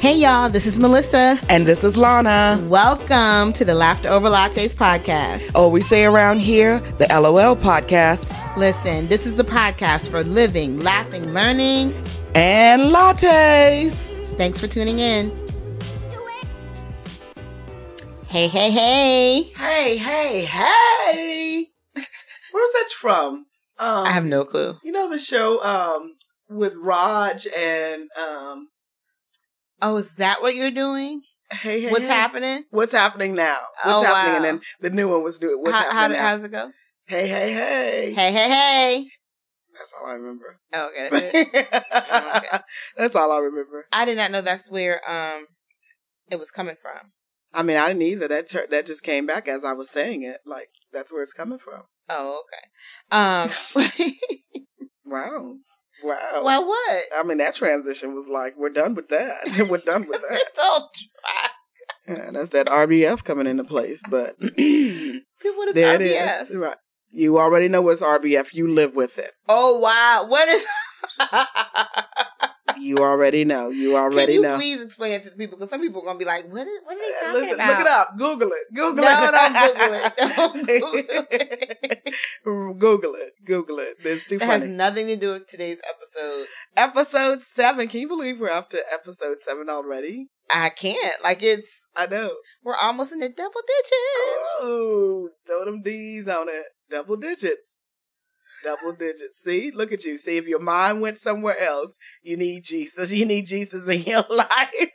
Hey 0.00 0.14
y'all, 0.14 0.48
this 0.48 0.64
is 0.64 0.78
Melissa. 0.78 1.40
And 1.48 1.66
this 1.66 1.82
is 1.82 1.96
Lana. 1.96 2.64
Welcome 2.68 3.52
to 3.54 3.64
the 3.64 3.74
Laughter 3.74 4.08
Over 4.08 4.28
Lattes 4.28 4.72
podcast. 4.72 5.50
Oh, 5.56 5.68
we 5.68 5.80
say 5.80 6.04
around 6.04 6.38
here, 6.38 6.78
the 6.98 7.08
LOL 7.10 7.56
podcast. 7.56 8.56
Listen, 8.56 9.08
this 9.08 9.26
is 9.26 9.34
the 9.34 9.42
podcast 9.42 10.08
for 10.08 10.22
living, 10.22 10.78
laughing, 10.78 11.34
learning, 11.34 11.94
and 12.36 12.82
lattes. 12.92 13.94
Thanks 14.36 14.60
for 14.60 14.68
tuning 14.68 15.00
in. 15.00 15.32
Hey, 18.28 18.46
hey, 18.46 18.70
hey. 18.70 19.42
Hey, 19.56 19.96
hey, 19.96 20.44
hey. 20.44 21.70
Where's 22.52 22.72
that 22.74 22.90
from? 22.96 23.46
Um, 23.80 24.06
I 24.06 24.12
have 24.12 24.24
no 24.24 24.44
clue. 24.44 24.76
You 24.84 24.92
know 24.92 25.10
the 25.10 25.18
show 25.18 25.60
um, 25.64 26.14
with 26.48 26.74
Raj 26.76 27.48
and 27.48 28.08
um, 28.16 28.68
Oh, 29.80 29.96
is 29.96 30.14
that 30.14 30.42
what 30.42 30.54
you're 30.54 30.70
doing? 30.70 31.22
Hey, 31.50 31.80
hey, 31.80 31.90
what's 31.90 32.06
hey. 32.06 32.12
happening? 32.12 32.64
What's 32.70 32.92
happening 32.92 33.34
now? 33.34 33.58
What's 33.82 34.02
oh, 34.02 34.04
happening? 34.04 34.32
Wow. 34.32 34.36
And 34.36 34.44
then 34.44 34.60
the 34.80 34.90
new 34.90 35.08
one 35.08 35.22
was 35.22 35.38
doing. 35.38 35.60
What's 35.60 35.76
how, 35.76 35.90
happening? 35.90 36.18
How, 36.18 36.24
now? 36.24 36.30
how's 36.30 36.44
it 36.44 36.52
go? 36.52 36.70
Hey, 37.06 37.26
hey, 37.26 37.52
hey. 37.52 38.12
Hey, 38.12 38.32
hey, 38.32 38.48
hey. 38.48 39.08
That's 39.78 39.92
all 39.98 40.08
I 40.08 40.14
remember. 40.14 40.58
Oh, 40.74 40.88
okay, 40.88 41.08
that's 41.10 42.10
it. 42.10 42.26
okay. 42.36 42.58
That's 42.96 43.14
all 43.14 43.30
I 43.30 43.38
remember. 43.38 43.86
I 43.92 44.04
did 44.04 44.16
not 44.16 44.32
know 44.32 44.40
that's 44.40 44.68
where 44.70 45.00
um 45.08 45.46
it 46.30 46.38
was 46.38 46.50
coming 46.50 46.74
from. 46.82 47.12
I 47.54 47.62
mean, 47.62 47.76
I 47.76 47.88
didn't 47.88 48.02
either. 48.02 48.28
That 48.28 48.50
ter- 48.50 48.66
that 48.66 48.86
just 48.86 49.02
came 49.02 49.24
back 49.24 49.46
as 49.46 49.64
I 49.64 49.72
was 49.72 49.88
saying 49.88 50.22
it. 50.22 50.40
Like 50.44 50.68
that's 50.92 51.12
where 51.12 51.22
it's 51.22 51.32
coming 51.32 51.58
from. 51.58 51.82
Oh, 52.08 52.42
okay. 52.42 53.16
Um. 53.16 53.50
wow. 55.04 55.56
Wow. 56.02 56.42
Well, 56.44 56.66
what? 56.66 57.02
I 57.14 57.22
mean, 57.24 57.38
that 57.38 57.54
transition 57.54 58.14
was 58.14 58.28
like, 58.28 58.54
we're 58.56 58.70
done 58.70 58.94
with 58.94 59.08
that. 59.08 59.66
we're 59.70 59.78
done 59.78 60.06
with 60.08 60.22
that. 60.22 60.88
yeah, 62.06 62.30
that's 62.30 62.50
that 62.50 62.66
RBF 62.66 63.24
coming 63.24 63.46
into 63.46 63.64
place. 63.64 64.02
But 64.08 64.36
what 64.40 64.48
is 64.58 65.74
there 65.74 65.98
RBF? 65.98 66.00
it 66.00 66.50
is. 66.50 66.56
Right. 66.56 66.76
You 67.10 67.38
already 67.38 67.68
know 67.68 67.82
what's 67.82 68.02
RBF. 68.02 68.52
You 68.52 68.68
live 68.68 68.94
with 68.94 69.18
it. 69.18 69.32
Oh 69.48 69.80
wow! 69.80 70.26
What 70.28 70.48
is? 70.48 70.66
you 72.78 72.98
already 72.98 73.44
know. 73.44 73.70
You 73.70 73.96
already 73.96 74.16
know. 74.16 74.26
Can 74.26 74.32
you 74.34 74.42
know. 74.42 74.56
Please 74.56 74.82
explain 74.82 75.12
it 75.12 75.24
to 75.24 75.30
the 75.30 75.36
people 75.36 75.56
because 75.56 75.70
some 75.70 75.80
people 75.80 76.02
are 76.02 76.04
gonna 76.04 76.18
be 76.18 76.26
like, 76.26 76.44
"What 76.52 76.66
is? 76.66 76.80
What 76.84 76.96
are 76.96 77.00
they 77.00 77.14
uh, 77.14 77.20
talking 77.20 77.40
Listen, 77.40 77.54
about?" 77.54 77.68
look 77.68 77.80
it 77.80 77.86
up. 77.86 78.08
Google 78.18 78.48
it. 78.52 78.74
Google 78.74 79.04
no, 79.04 79.28
it. 79.28 79.30
don't 79.32 79.54
Google 79.54 79.94
it. 79.94 80.12
Don't 80.36 80.66
Google 80.66 81.26
it. 81.30 81.87
Google 82.44 83.14
it. 83.14 83.32
Google 83.44 83.78
it. 83.78 83.96
It's 84.04 84.26
too 84.26 84.36
it 84.36 84.42
has 84.42 84.64
nothing 84.64 85.06
to 85.08 85.16
do 85.16 85.32
with 85.34 85.46
today's 85.48 85.78
episode. 85.88 86.46
Episode 86.76 87.40
seven. 87.40 87.88
Can 87.88 88.00
you 88.00 88.08
believe 88.08 88.38
we're 88.40 88.50
up 88.50 88.70
to 88.70 88.82
episode 88.92 89.38
seven 89.40 89.68
already? 89.68 90.28
I 90.50 90.70
can't. 90.70 91.22
Like 91.22 91.42
it's. 91.42 91.88
I 91.94 92.06
know. 92.06 92.32
We're 92.64 92.74
almost 92.74 93.12
in 93.12 93.18
the 93.18 93.28
double 93.28 93.60
digits. 93.66 94.58
Oh, 94.60 95.28
throw 95.46 95.64
them 95.64 95.82
D's 95.82 96.28
on 96.28 96.48
it. 96.48 96.64
Double 96.90 97.16
digits. 97.16 97.76
Double 98.64 98.92
digits. 98.92 99.40
See, 99.40 99.70
look 99.70 99.92
at 99.92 100.04
you. 100.04 100.18
See, 100.18 100.36
if 100.36 100.46
your 100.46 100.58
mind 100.60 101.00
went 101.00 101.18
somewhere 101.18 101.58
else, 101.60 101.96
you 102.22 102.36
need 102.36 102.64
Jesus. 102.64 103.12
You 103.18 103.26
need 103.26 103.46
Jesus 103.46 103.86
in 103.88 104.02
your 104.02 104.24
life. 104.30 104.90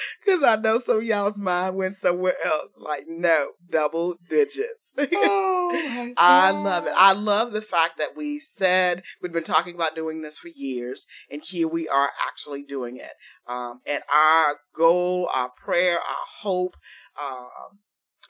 Because 0.24 0.42
I 0.42 0.56
know 0.56 0.80
some 0.80 0.98
of 0.98 1.04
y'all's 1.04 1.38
mind 1.38 1.76
went 1.76 1.94
somewhere 1.94 2.34
else. 2.44 2.72
Like, 2.76 3.04
no, 3.08 3.50
double 3.68 4.16
digits. 4.28 4.94
Oh 5.12 6.12
I 6.16 6.50
love 6.50 6.86
it. 6.86 6.92
I 6.96 7.12
love 7.12 7.52
the 7.52 7.62
fact 7.62 7.98
that 7.98 8.16
we 8.16 8.40
said 8.40 9.04
we've 9.22 9.32
been 9.32 9.44
talking 9.44 9.74
about 9.74 9.94
doing 9.94 10.22
this 10.22 10.38
for 10.38 10.48
years, 10.48 11.06
and 11.30 11.42
here 11.44 11.68
we 11.68 11.88
are 11.88 12.10
actually 12.26 12.64
doing 12.64 12.96
it. 12.96 13.12
Um, 13.46 13.80
and 13.86 14.02
our 14.12 14.56
goal, 14.74 15.28
our 15.32 15.50
prayer, 15.50 15.94
our 15.94 16.26
hope, 16.40 16.76
um, 17.20 17.78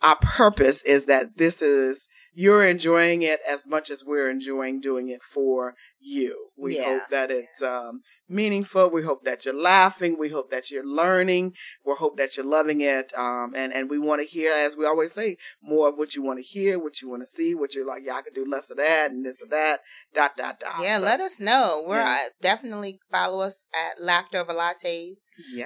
our 0.02 0.16
purpose 0.16 0.82
is 0.82 1.06
that 1.06 1.36
this 1.36 1.60
is 1.62 2.08
you're 2.32 2.64
enjoying 2.64 3.22
it 3.22 3.40
as 3.46 3.66
much 3.66 3.90
as 3.90 4.04
we're 4.04 4.30
enjoying 4.30 4.80
doing 4.80 5.08
it 5.08 5.20
for 5.20 5.74
you. 5.98 6.50
We 6.56 6.76
Yeah. 6.76 6.84
hope 6.84 7.08
that 7.10 7.30
it's 7.30 7.60
um, 7.60 8.02
meaningful. 8.28 8.88
We 8.88 9.02
hope 9.02 9.24
that 9.24 9.44
you're 9.44 9.52
laughing. 9.52 10.16
We 10.16 10.28
hope 10.28 10.48
that 10.52 10.70
you're 10.70 10.86
learning. 10.86 11.54
We 11.84 11.94
hope 11.94 12.16
that 12.18 12.36
you're 12.36 12.46
loving 12.46 12.80
it. 12.80 13.12
Um, 13.18 13.52
and 13.56 13.72
and 13.74 13.90
we 13.90 13.98
want 13.98 14.20
to 14.22 14.26
hear, 14.26 14.52
as 14.52 14.76
we 14.76 14.86
always 14.86 15.12
say, 15.12 15.36
more 15.60 15.88
of 15.88 15.96
what 15.98 16.14
you 16.14 16.22
want 16.22 16.38
to 16.38 16.44
hear, 16.44 16.78
what 16.78 17.02
you 17.02 17.10
want 17.10 17.22
to 17.22 17.26
see, 17.26 17.54
what 17.54 17.74
you're 17.74 17.84
like. 17.86 18.04
Yeah, 18.04 18.14
I 18.14 18.22
could 18.22 18.34
do 18.34 18.46
less 18.48 18.70
of 18.70 18.76
that 18.76 19.10
and 19.10 19.26
this 19.26 19.42
or 19.42 19.48
that. 19.48 19.80
Dot 20.14 20.36
dot 20.36 20.60
dot. 20.60 20.82
Yeah, 20.82 20.98
So, 20.98 21.04
let 21.04 21.20
us 21.20 21.40
know. 21.40 21.82
We're 21.84 21.96
Yeah. 21.98 22.26
uh, 22.26 22.28
definitely 22.40 23.00
follow 23.10 23.40
us 23.40 23.64
at 23.74 24.00
Laughter 24.00 24.38
Over 24.38 24.52
Lattes 24.54 25.16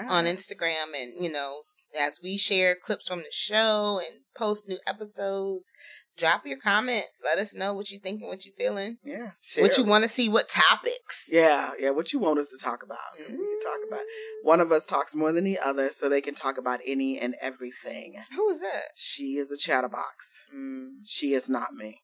on 0.09 0.25
Instagram, 0.25 0.95
and 0.97 1.22
you 1.22 1.31
know, 1.31 1.62
as 1.99 2.21
we 2.22 2.37
share 2.37 2.75
clips 2.75 3.09
from 3.09 3.21
the 3.21 3.32
show 3.32 4.00
and 4.05 4.21
post 4.37 4.65
new 4.69 4.78
episodes, 4.87 5.72
drop 6.16 6.47
your 6.47 6.59
comments. 6.59 7.21
Let 7.25 7.38
us 7.38 7.55
know 7.55 7.75
what 7.75 7.91
you 7.91 7.99
think 7.99 8.21
and 8.21 8.28
what 8.28 8.44
you're 8.44 8.55
feeling. 8.56 8.99
Yeah. 9.05 9.31
What 9.59 9.77
you 9.78 9.84
want 9.84 10.04
to 10.04 10.09
see? 10.09 10.28
What 10.28 10.49
topics? 10.49 11.28
Yeah, 11.31 11.72
yeah. 11.78 11.91
What 11.91 12.12
you 12.12 12.19
want 12.19 12.38
us 12.38 12.49
to 12.49 12.59
talk 12.59 12.83
about? 12.83 12.99
We 13.19 13.25
can 13.25 13.60
talk 13.60 13.81
about. 13.88 14.00
One 14.43 14.60
of 14.60 14.72
us 14.72 14.87
talks 14.87 15.15
more 15.15 15.33
than 15.33 15.44
the 15.44 15.59
other, 15.59 15.91
so 15.91 16.09
they 16.09 16.21
can 16.21 16.34
talk 16.34 16.59
about 16.59 16.81
any 16.87 17.19
and 17.19 17.34
everything. 17.41 18.15
Who 18.37 18.49
is 18.50 18.60
that? 18.60 18.91
She 18.94 19.37
is 19.37 19.50
a 19.50 19.56
chatterbox. 19.56 20.44
Mm, 20.54 20.99
she 21.04 21.34
is 21.34 21.49
not 21.49 21.72
me. 21.75 22.00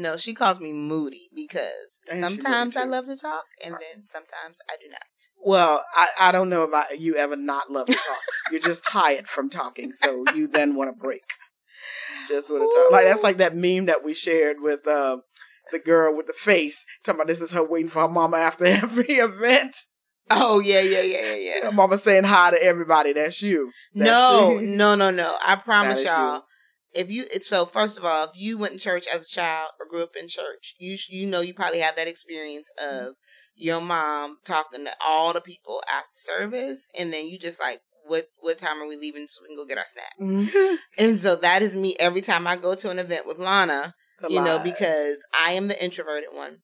No, 0.00 0.16
she 0.16 0.32
calls 0.32 0.60
me 0.60 0.72
moody 0.72 1.28
because 1.34 2.00
And 2.10 2.20
sometimes 2.20 2.74
I 2.74 2.84
love 2.84 3.04
to 3.04 3.16
talk, 3.16 3.44
and 3.62 3.74
then 3.74 4.04
sometimes 4.08 4.58
I 4.68 4.76
do 4.82 4.88
not. 4.90 5.02
Well, 5.44 5.84
I, 5.94 6.08
I 6.18 6.32
don't 6.32 6.48
know 6.48 6.62
about 6.62 6.98
you 6.98 7.16
ever 7.16 7.36
not 7.36 7.70
love 7.70 7.86
to 7.86 7.92
talk. 7.92 8.18
You're 8.50 8.62
just 8.62 8.82
tired 8.82 9.28
from 9.28 9.50
talking, 9.50 9.92
so 9.92 10.24
you 10.34 10.48
then 10.48 10.74
want 10.74 10.88
to 10.88 10.96
break. 10.96 11.24
Just 12.26 12.48
want 12.50 12.62
to 12.62 12.74
talk. 12.74 12.90
Like 12.90 13.04
that's 13.04 13.22
like 13.22 13.36
that 13.36 13.54
meme 13.54 13.86
that 13.86 14.02
we 14.02 14.14
shared 14.14 14.62
with 14.62 14.86
um, 14.88 15.20
the 15.70 15.78
girl 15.78 16.16
with 16.16 16.26
the 16.26 16.32
face 16.32 16.84
talking 17.04 17.18
about 17.20 17.28
this 17.28 17.42
is 17.42 17.52
her 17.52 17.62
waiting 17.62 17.90
for 17.90 18.00
her 18.00 18.08
mama 18.08 18.38
after 18.38 18.64
every 18.64 19.16
event. 19.16 19.76
Oh 20.30 20.60
yeah, 20.60 20.80
yeah, 20.80 21.02
yeah, 21.02 21.34
yeah, 21.34 21.54
yeah. 21.62 21.70
mama 21.70 21.98
saying 21.98 22.24
hi 22.24 22.52
to 22.52 22.62
everybody. 22.62 23.12
That's 23.12 23.42
you. 23.42 23.70
That's 23.94 24.30
No, 24.30 24.58
you. 24.58 24.66
no, 24.66 24.94
no, 24.94 25.10
no. 25.10 25.36
I 25.42 25.56
promise 25.56 26.04
y'all. 26.04 26.44
If 26.94 27.10
you 27.10 27.26
so 27.40 27.66
first 27.66 27.96
of 27.98 28.04
all, 28.04 28.24
if 28.24 28.30
you 28.34 28.58
went 28.58 28.74
to 28.74 28.78
church 28.78 29.06
as 29.12 29.26
a 29.26 29.28
child 29.28 29.70
or 29.78 29.86
grew 29.88 30.02
up 30.02 30.16
in 30.18 30.28
church, 30.28 30.74
you 30.78 30.96
you 31.08 31.26
know 31.26 31.40
you 31.40 31.54
probably 31.54 31.80
have 31.80 31.96
that 31.96 32.08
experience 32.08 32.70
of 32.82 33.14
your 33.54 33.80
mom 33.80 34.38
talking 34.44 34.84
to 34.84 34.92
all 35.06 35.32
the 35.32 35.40
people 35.40 35.82
after 35.92 36.08
service, 36.14 36.88
and 36.98 37.12
then 37.12 37.26
you 37.26 37.38
just 37.38 37.60
like, 37.60 37.80
what 38.06 38.26
what 38.40 38.58
time 38.58 38.82
are 38.82 38.88
we 38.88 38.96
leaving 38.96 39.26
so 39.28 39.42
we 39.42 39.48
can 39.48 39.56
go 39.56 39.66
get 39.66 39.78
our 39.78 39.84
snacks? 39.86 40.16
Mhm. 40.20 40.78
And 40.98 41.20
so 41.20 41.36
that 41.36 41.62
is 41.62 41.76
me 41.76 41.96
every 42.00 42.20
time 42.20 42.46
I 42.46 42.56
go 42.56 42.74
to 42.74 42.90
an 42.90 42.98
event 42.98 43.26
with 43.26 43.38
Lana, 43.38 43.94
The 44.20 44.30
you 44.30 44.40
know, 44.42 44.58
because 44.58 45.18
I 45.38 45.52
am 45.52 45.68
the 45.68 45.82
introverted 45.82 46.30
one. 46.32 46.58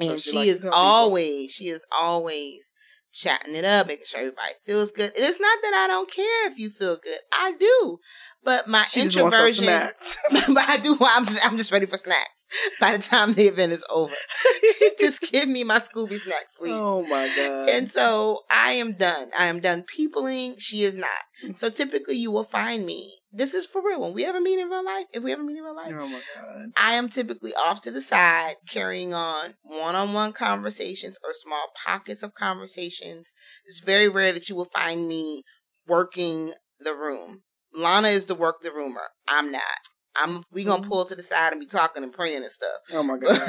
So 0.00 0.10
And 0.12 0.20
she 0.20 0.30
she, 0.30 0.48
is 0.48 0.62
tell 0.62 0.70
people. 0.70 0.78
always, 0.78 1.50
she 1.52 1.68
is 1.68 1.84
always 1.96 2.72
chatting 3.12 3.54
it 3.54 3.64
up, 3.64 3.86
making 3.88 4.06
sure 4.06 4.20
everybody 4.20 4.54
feels 4.64 4.90
good. 4.90 5.12
And 5.16 5.24
it's 5.24 5.40
not 5.40 5.58
that 5.62 5.74
I 5.74 5.86
don't 5.88 6.10
care 6.10 6.50
if 6.50 6.58
you 6.58 6.70
feel 6.70 6.96
good. 7.02 7.18
I 7.32 7.52
do. 7.52 7.98
But 8.42 8.68
my 8.68 8.82
She 8.84 9.02
just 9.02 9.18
wants 9.20 9.36
some 9.36 9.46
introversion, 9.46 10.54
but 10.54 10.68
I 10.68 10.78
do. 10.78 10.96
I'm 11.00 11.26
just, 11.26 11.46
I'm 11.46 11.58
just 11.58 11.70
ready 11.70 11.84
for 11.84 11.98
snacks 11.98 12.46
by 12.80 12.96
the 12.96 13.02
time 13.02 13.34
the 13.34 13.46
event 13.46 13.72
is 13.72 13.84
over. 13.90 14.14
just 14.98 15.20
give 15.20 15.46
me 15.46 15.62
my 15.62 15.78
Scooby 15.78 16.18
snacks, 16.18 16.54
please. 16.54 16.72
Oh 16.74 17.02
my 17.02 17.30
god! 17.36 17.68
And 17.68 17.90
so 17.90 18.40
I 18.50 18.72
am 18.72 18.92
done. 18.92 19.30
I 19.38 19.46
am 19.46 19.60
done 19.60 19.82
peopling. 19.82 20.56
She 20.58 20.84
is 20.84 20.96
not. 20.96 21.56
So 21.56 21.68
typically 21.68 22.16
you 22.16 22.30
will 22.30 22.44
find 22.44 22.86
me. 22.86 23.14
This 23.30 23.52
is 23.52 23.66
for 23.66 23.82
real. 23.84 24.00
When 24.00 24.14
we 24.14 24.24
ever 24.24 24.40
meet 24.40 24.58
in 24.58 24.68
real 24.68 24.84
life, 24.84 25.04
if 25.12 25.22
we 25.22 25.32
ever 25.32 25.42
meet 25.42 25.58
in 25.58 25.62
real 25.62 25.76
life, 25.76 25.92
oh 25.94 26.08
my 26.08 26.20
god! 26.34 26.72
I 26.78 26.94
am 26.94 27.10
typically 27.10 27.52
off 27.54 27.82
to 27.82 27.90
the 27.90 28.00
side 28.00 28.54
carrying 28.68 29.12
on 29.12 29.54
one 29.62 29.94
on 29.94 30.14
one 30.14 30.32
conversations 30.32 31.18
or 31.22 31.32
small 31.34 31.66
pockets 31.86 32.22
of 32.22 32.34
conversations. 32.34 33.32
It's 33.66 33.80
very 33.80 34.08
rare 34.08 34.32
that 34.32 34.48
you 34.48 34.56
will 34.56 34.70
find 34.72 35.06
me 35.06 35.44
working 35.86 36.54
the 36.80 36.94
room. 36.94 37.42
Lana 37.72 38.08
is 38.08 38.26
the 38.26 38.34
work 38.34 38.62
the 38.62 38.70
roomer. 38.70 39.10
I'm 39.28 39.52
not. 39.52 39.89
I'm 40.16 40.42
we 40.50 40.64
gonna 40.64 40.82
pull 40.82 41.04
to 41.04 41.14
the 41.14 41.22
side 41.22 41.52
and 41.52 41.60
be 41.60 41.66
talking 41.66 42.02
and 42.02 42.12
praying 42.12 42.42
and 42.42 42.50
stuff. 42.50 42.76
Oh 42.92 43.02
my 43.02 43.16
god! 43.16 43.40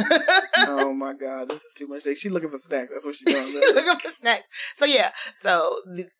oh 0.67 0.93
my 0.93 1.13
god! 1.13 1.49
This 1.49 1.63
is 1.63 1.73
too 1.73 1.87
much. 1.87 2.03
She 2.17 2.29
looking 2.29 2.51
for 2.51 2.57
snacks. 2.57 2.91
That's 2.91 3.05
what 3.05 3.15
she's 3.15 3.25
doing. 3.25 3.75
Look 3.75 4.01
for 4.01 4.11
snacks. 4.11 4.43
So 4.75 4.85
yeah. 4.85 5.11
So 5.41 5.77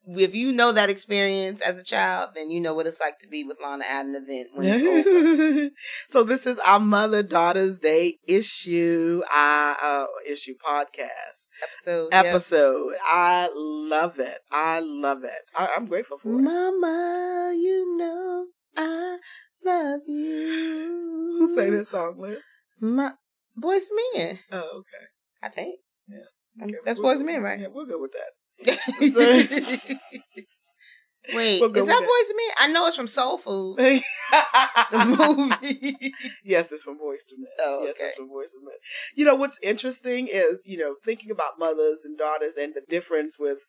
if 0.07 0.33
you 0.33 0.51
know 0.51 0.71
that 0.71 0.89
experience 0.89 1.61
as 1.61 1.79
a 1.79 1.83
child, 1.83 2.31
then 2.35 2.49
you 2.49 2.59
know 2.59 2.73
what 2.73 2.87
it's 2.87 2.99
like 2.99 3.19
to 3.19 3.27
be 3.27 3.43
with 3.43 3.57
Lana 3.61 3.85
at 3.85 4.05
an 4.05 4.15
event 4.15 4.49
when 4.53 4.67
it's 4.67 5.07
over. 5.07 5.69
so 6.07 6.23
this 6.23 6.47
is 6.47 6.57
our 6.59 6.79
mother 6.79 7.21
daughter's 7.21 7.77
day 7.77 8.17
issue. 8.27 9.21
I 9.29 9.77
uh, 9.81 10.31
issue 10.31 10.55
podcast 10.55 11.47
Episode. 11.61 12.09
yep. 12.11 12.25
episode. 12.25 12.93
I 13.05 13.49
love 13.53 14.19
it. 14.19 14.39
I 14.51 14.79
love 14.79 15.23
it. 15.23 15.41
I, 15.55 15.69
I'm 15.75 15.85
grateful 15.85 16.17
for 16.17 16.29
it. 16.29 16.41
Mama, 16.41 17.53
you 17.55 17.97
know 17.97 18.45
I 18.77 19.17
love 19.63 20.01
you. 20.07 21.37
Who 21.39 21.55
sang 21.55 21.71
that 21.71 21.87
song, 21.87 22.15
Liz? 22.17 22.41
My 22.79 23.11
Boys 23.55 23.89
Men, 24.15 24.39
Oh, 24.51 24.79
okay. 24.79 25.05
I 25.43 25.49
think. 25.49 25.79
Yeah. 26.07 26.17
Um, 26.61 26.69
Okay, 26.69 26.77
That's 26.85 26.99
we'll 26.99 27.13
Boys 27.13 27.23
Men, 27.23 27.41
right? 27.41 27.59
Yeah, 27.59 27.67
we'll 27.71 27.85
go 27.85 27.99
with 27.99 28.11
that. 28.11 28.31
Wait, 31.33 31.61
We'll 31.61 31.75
is 31.77 31.85
that 31.87 31.99
Boys 31.99 32.33
Men? 32.35 32.51
I 32.59 32.67
know 32.71 32.87
it's 32.87 32.95
from 32.95 33.07
Soul 33.07 33.37
Food, 33.37 33.77
the 33.77 35.05
movie. 35.61 36.13
yes, 36.43 36.71
it's 36.71 36.83
from 36.83 36.95
Boyz 36.97 37.31
II 37.31 37.37
Men. 37.37 37.51
Oh, 37.59 37.81
okay. 37.81 37.87
Yes, 37.87 37.95
it's 37.99 38.17
from 38.17 38.29
Boyz 38.29 38.55
II 38.55 38.65
Men. 38.65 38.75
You 39.15 39.25
know 39.25 39.35
what's 39.35 39.59
interesting 39.61 40.27
is 40.27 40.63
you 40.65 40.77
know 40.77 40.95
thinking 41.05 41.29
about 41.29 41.59
mothers 41.59 42.05
and 42.05 42.17
daughters 42.17 42.57
and 42.57 42.73
the 42.73 42.81
difference 42.89 43.37
with 43.39 43.59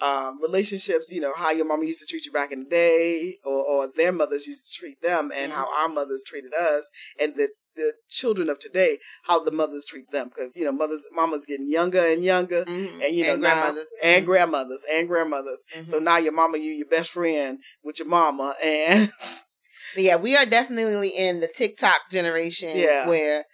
um, 0.00 0.40
relationships. 0.42 1.10
You 1.10 1.20
know 1.20 1.32
how 1.36 1.50
your 1.50 1.66
mama 1.66 1.84
used 1.84 2.00
to 2.00 2.06
treat 2.06 2.24
you 2.26 2.32
back 2.32 2.52
in 2.52 2.64
the 2.64 2.70
day, 2.70 3.38
or, 3.44 3.64
or 3.64 3.88
their 3.94 4.12
mothers 4.12 4.46
used 4.46 4.70
to 4.72 4.78
treat 4.78 5.00
them, 5.02 5.32
and 5.34 5.52
how 5.52 5.64
Mm-hmm. 5.64 5.82
our 5.82 5.88
mothers 5.88 6.24
treated 6.26 6.54
us, 6.54 6.90
and 7.20 7.34
the 7.36 7.48
the 7.76 7.92
children 8.08 8.48
of 8.50 8.58
today 8.58 8.98
how 9.24 9.38
the 9.38 9.52
mothers 9.52 9.86
treat 9.86 10.10
them 10.10 10.26
because 10.28 10.56
you 10.56 10.64
know 10.64 10.72
mothers 10.72 11.06
mamas 11.12 11.46
getting 11.46 11.70
younger 11.70 12.00
and 12.04 12.24
younger 12.24 12.64
Mhm. 12.64 13.04
and 13.06 13.14
you 13.14 13.22
know 13.24 13.34
and 13.34 13.42
now- 13.42 13.54
grandmothers 13.54 13.86
and 14.02 14.26
grandmothers 14.26 14.82
and 14.90 15.06
grandmothers 15.06 15.64
Mhm. 15.76 15.88
so 15.88 16.00
now 16.00 16.16
your 16.16 16.32
mama 16.32 16.58
you 16.58 16.72
your 16.72 16.88
best 16.88 17.08
friend 17.10 17.60
with 17.84 18.00
your 18.00 18.08
mama 18.08 18.56
and 18.60 19.12
yeah, 19.96 20.16
we 20.16 20.36
are 20.36 20.44
definitely 20.44 21.08
in 21.10 21.38
the 21.40 21.46
TikTok 21.48 22.10
generation 22.10 22.76
Yeah. 22.76 23.06
where 23.08 23.44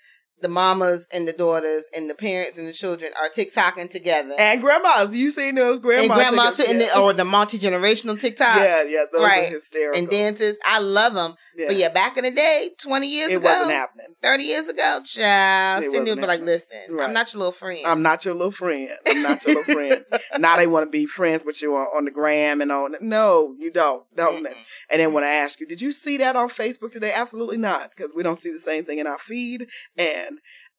the 0.44 0.48
mamas 0.48 1.08
and 1.12 1.26
the 1.26 1.32
daughters 1.32 1.86
and 1.96 2.08
the 2.08 2.14
parents 2.14 2.58
and 2.58 2.68
the 2.68 2.72
children 2.72 3.10
are 3.20 3.28
TikToking 3.28 3.90
together. 3.90 4.34
and 4.38 4.60
grandmas 4.60 5.14
you 5.14 5.30
seen 5.30 5.56
those 5.56 5.80
grandmas 5.80 6.10
and 6.10 6.34
grandmas 6.36 6.56
too, 6.58 6.64
and 6.68 6.80
the, 6.80 6.98
or 7.00 7.12
the 7.12 7.24
multi 7.24 7.58
generational 7.58 8.14
TikToks. 8.16 8.56
yeah 8.56 8.82
yeah 8.84 9.04
those 9.12 9.22
right. 9.22 9.48
are 9.48 9.54
hysterical 9.54 9.98
And 9.98 10.08
dances, 10.10 10.58
I 10.64 10.78
love 10.80 11.14
them. 11.14 11.34
yeah. 11.56 11.66
But 11.68 11.76
yeah, 11.76 11.88
back 11.88 12.16
in 12.16 12.24
the 12.24 12.30
day, 12.30 12.70
twenty 12.80 13.08
years 13.10 13.28
ago. 13.28 13.36
it 13.36 13.40
ago, 13.40 13.48
wasn't 13.48 13.70
happening 13.72 14.06
30 14.22 14.42
years 14.44 14.68
ago, 14.68 15.00
child, 15.04 15.84
Cindy 15.84 16.10
would 16.10 16.20
be 16.20 16.26
like, 16.26 16.40
listen, 16.40 16.68
Right. 16.90 17.04
I'm 17.08 17.12
not 17.12 17.32
your 17.32 17.38
little 17.40 17.52
friend. 17.52 17.80
I'm 17.86 18.02
not 18.02 18.24
your 18.24 18.34
little 18.34 18.50
friend. 18.52 18.90
I'm 19.08 19.22
not 19.22 19.44
your 19.46 19.56
little 19.56 19.74
friend. 19.74 20.04
Now 20.38 20.56
they 20.56 20.66
want 20.66 20.86
to 20.86 20.90
be 20.90 21.06
friends 21.06 21.44
with 21.44 21.62
you 21.62 21.74
on, 21.74 21.86
on 21.96 22.04
the 22.04 22.10
gram 22.10 22.60
and 22.60 22.70
on. 22.70 22.96
No, 23.00 23.54
you 23.58 23.70
don't. 23.70 24.02
Don't. 24.14 24.44
Mm-mm. 24.44 24.54
And 24.90 25.00
then 25.00 25.12
when 25.12 25.24
I 25.24 25.28
ask 25.28 25.58
you, 25.60 25.66
did 25.66 25.80
you 25.80 25.90
see 25.92 26.16
that 26.18 26.36
on 26.36 26.48
Facebook 26.48 26.90
today? 26.92 27.12
Absolutely 27.14 27.56
not, 27.56 27.90
because 27.90 28.12
we 28.14 28.22
don't 28.22 28.34
see 28.36 28.52
the 28.52 28.58
same 28.58 28.84
thing 28.84 28.98
in 28.98 29.06
our 29.06 29.18
feed, 29.18 29.68
and 29.96 30.33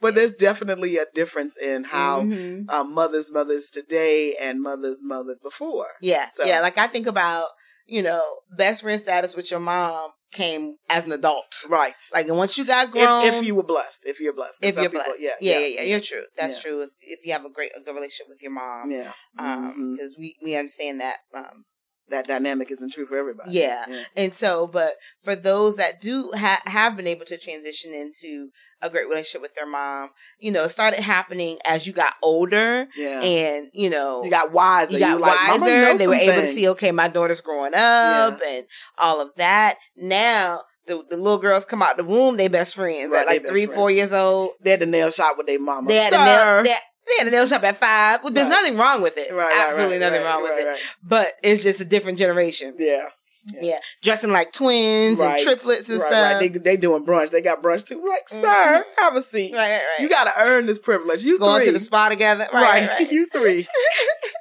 but 0.00 0.14
there's 0.14 0.34
definitely 0.34 0.96
a 0.96 1.06
difference 1.14 1.56
in 1.56 1.84
how 1.84 2.22
Mhm. 2.22 2.66
uh, 2.68 2.84
mothers 2.84 3.32
mothers 3.32 3.70
today 3.70 4.36
and 4.36 4.62
mothers 4.62 5.02
mothered 5.04 5.40
before. 5.42 5.88
Yeah, 6.00 6.28
So- 6.28 6.44
yeah. 6.44 6.60
Like 6.60 6.78
I 6.78 6.86
think 6.86 7.06
about, 7.06 7.48
you 7.86 8.02
know, 8.02 8.22
best 8.56 8.82
friend 8.82 9.00
status 9.00 9.34
with 9.34 9.50
your 9.50 9.60
mom 9.60 10.12
came 10.32 10.76
as 10.88 11.04
an 11.04 11.12
adult. 11.12 11.64
Right. 11.68 11.94
Like, 12.14 12.28
and 12.28 12.36
once 12.36 12.56
you 12.58 12.64
got 12.64 12.90
grown, 12.92 13.26
If, 13.26 13.34
if 13.34 13.44
you 13.46 13.54
were 13.54 13.62
blessed, 13.62 14.04
if 14.06 14.20
you're 14.20 14.32
blessed, 14.34 14.58
if 14.62 14.74
you're 14.76 14.84
people- 14.84 15.04
blessed, 15.04 15.20
yeah, 15.20 15.30
yeah, 15.40 15.58
yeah, 15.58 15.66
yeah, 15.66 15.82
you're 15.82 16.00
true. 16.00 16.24
That's 16.36 16.54
Yeah. 16.54 16.60
true. 16.60 16.82
If, 16.82 16.90
if 17.00 17.20
you 17.26 17.32
have 17.32 17.44
a 17.44 17.50
great, 17.50 17.72
a 17.76 17.80
good 17.80 17.94
relationship 17.94 18.28
with 18.28 18.42
your 18.42 18.52
mom, 18.52 18.90
yeah. 18.90 19.12
um, 19.38 19.74
Mhm. 19.78 19.96
because 19.96 20.16
we 20.18 20.36
we 20.42 20.54
understand 20.56 21.00
that. 21.00 21.18
Um, 21.34 21.64
That 22.08 22.26
dynamic 22.26 22.70
isn't 22.70 22.92
true 22.92 23.04
for 23.06 23.16
everybody. 23.18 23.50
yeah. 23.50 23.84
yeah. 23.88 24.02
and 24.16 24.32
so, 24.32 24.66
but 24.68 24.94
for 25.24 25.34
those 25.34 25.76
that 25.76 26.00
do 26.00 26.30
ha- 26.36 26.62
have 26.66 26.96
been 26.96 27.06
able 27.08 27.24
to 27.26 27.36
transition 27.36 27.92
into 27.92 28.50
a 28.80 28.88
great 28.88 29.08
relationship 29.08 29.42
with 29.42 29.54
their 29.56 29.66
mom, 29.66 30.10
you 30.38 30.52
know, 30.52 30.62
it 30.64 30.68
started 30.68 31.00
happening 31.00 31.58
as 31.66 31.84
you 31.86 31.92
got 31.92 32.14
older, 32.22 32.86
Yeah. 32.96 33.20
and 33.22 33.68
you 33.72 33.90
know, 33.90 34.22
you 34.22 34.30
got 34.30 34.52
wiser. 34.52 34.92
you 34.92 34.98
got 35.00 35.20
like, 35.20 35.48
wiser. 35.60 35.96
They 35.98 36.06
were 36.06 36.14
able 36.14 36.42
to 36.42 36.48
see, 36.48 36.68
okay, 36.70 36.92
my 36.92 37.08
daughter's 37.08 37.40
growing 37.40 37.74
up 37.74 38.38
and 38.46 38.66
all 38.98 39.20
of 39.20 39.34
that. 39.36 39.76
Now 39.96 40.62
the 40.86 41.02
the 41.10 41.16
little 41.16 41.38
girls 41.38 41.64
come 41.64 41.82
out 41.82 41.96
the 41.96 42.04
womb, 42.04 42.36
they 42.36 42.46
best 42.46 42.76
friends 42.76 43.10
Right, 43.12 43.22
at 43.22 43.26
like 43.26 43.46
three, 43.48 43.66
four 43.66 43.86
friends. 43.86 43.96
years 43.96 44.12
old. 44.12 44.50
They 44.60 44.70
had 44.70 44.80
the 44.80 44.86
nail 44.86 45.10
shop 45.10 45.36
with 45.36 45.48
their 45.48 45.58
mama. 45.58 45.88
They 45.88 45.96
had 45.96 46.12
Sir. 46.12 46.20
a 46.20 46.24
nail. 46.24 46.62
They, 46.62 46.74
they 47.06 47.18
had 47.18 47.26
a 47.28 47.30
nail 47.30 47.46
shop 47.46 47.62
at 47.64 47.76
five. 47.78 48.22
Well, 48.22 48.32
there's 48.32 48.48
Right. 48.48 48.62
nothing 48.62 48.76
wrong 48.76 49.02
with 49.02 49.16
it. 49.18 49.32
Right, 49.32 49.52
Absolutely 49.54 49.98
right, 49.98 50.10
nothing 50.10 50.22
wrong 50.24 50.42
with 50.42 50.52
it. 50.58 50.78
But 51.02 51.34
it's 51.42 51.62
just 51.62 51.80
a 51.80 51.84
different 51.84 52.18
generation. 52.18 52.74
Yeah. 52.78 53.08
Yeah, 53.62 53.78
dressing 54.02 54.32
like 54.32 54.52
twins 54.52 55.20
Right. 55.20 55.38
and 55.38 55.40
triplets 55.40 55.88
and 55.88 56.00
right, 56.00 56.08
stuff. 56.08 56.40
Right. 56.40 56.52
They, 56.52 56.58
they 56.58 56.76
doing 56.76 57.04
brunch. 57.06 57.30
They 57.30 57.40
got 57.40 57.62
brunch 57.62 57.86
too. 57.86 58.04
Like, 58.04 58.28
Mhm. 58.28 58.40
sir, 58.40 58.84
have 58.98 59.14
a 59.14 59.22
seat. 59.22 59.52
right, 59.54 59.70
right, 59.70 59.72
right. 59.76 60.00
You 60.00 60.08
got 60.08 60.24
to 60.24 60.32
earn 60.42 60.66
this 60.66 60.80
privilege. 60.80 61.22
You 61.22 61.38
going 61.38 61.58
three. 61.58 61.66
to 61.66 61.72
the 61.72 61.78
spa 61.78 62.08
together. 62.08 62.48
Right. 62.52 63.08
you 63.12 63.26
three. 63.28 63.68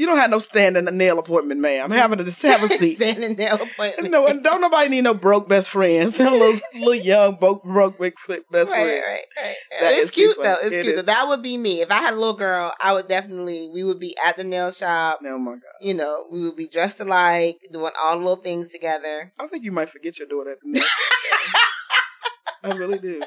you 0.00 0.06
don't 0.06 0.16
have 0.16 0.30
no 0.30 0.38
standing 0.38 0.88
a 0.88 0.90
nail 0.90 1.18
appointment, 1.18 1.60
ma'am. 1.60 1.90
Having 1.90 2.18
to 2.18 2.24
just 2.24 2.40
have 2.40 2.62
a 2.62 2.68
seat. 2.78 2.96
Standing 2.96 3.36
nail 3.36 3.56
appointment. 3.56 4.10
no, 4.10 4.26
and 4.26 4.42
don't 4.42 4.62
nobody 4.62 4.88
need 4.88 5.02
no 5.04 5.12
broke 5.12 5.46
best 5.46 5.68
friends. 5.68 6.18
little, 6.18 6.58
little 6.74 6.94
young 6.94 7.36
broke 7.36 7.62
broke 7.64 7.98
best 7.98 8.10
right, 8.26 8.46
friends. 8.70 8.70
right, 8.70 9.26
right. 9.36 9.54
That 9.78 9.92
it's 9.92 10.10
cute 10.10 10.36
though. 10.42 10.56
It's 10.62 10.74
It 10.74 10.82
cute. 10.84 10.96
though. 10.96 11.02
That 11.02 11.28
would 11.28 11.42
be 11.42 11.58
me. 11.58 11.82
If 11.82 11.90
I 11.90 11.98
had 11.98 12.14
a 12.14 12.16
little 12.16 12.36
girl, 12.36 12.72
I 12.80 12.94
would 12.94 13.08
definitely. 13.08 13.68
We 13.72 13.84
would 13.84 14.00
be 14.00 14.16
at 14.24 14.38
the 14.38 14.44
nail 14.44 14.72
shop. 14.72 15.20
Oh 15.22 15.38
my 15.38 15.52
god! 15.52 15.60
You 15.82 15.92
know, 15.92 16.24
we 16.32 16.40
would 16.40 16.56
be 16.56 16.66
dressed 16.66 17.00
alike, 17.00 17.58
doing 17.70 17.92
all 18.02 18.12
the 18.18 18.24
little 18.24 18.42
things 18.42 18.68
together. 18.70 19.32
I 19.38 19.46
think 19.48 19.64
you 19.64 19.72
might 19.72 19.90
forget 19.90 20.18
your 20.18 20.28
daughter 20.28 20.52
at 20.52 20.58
the 20.64 20.70
nail. 20.70 20.84
I 22.64 22.70
really 22.76 22.98
do. 22.98 23.20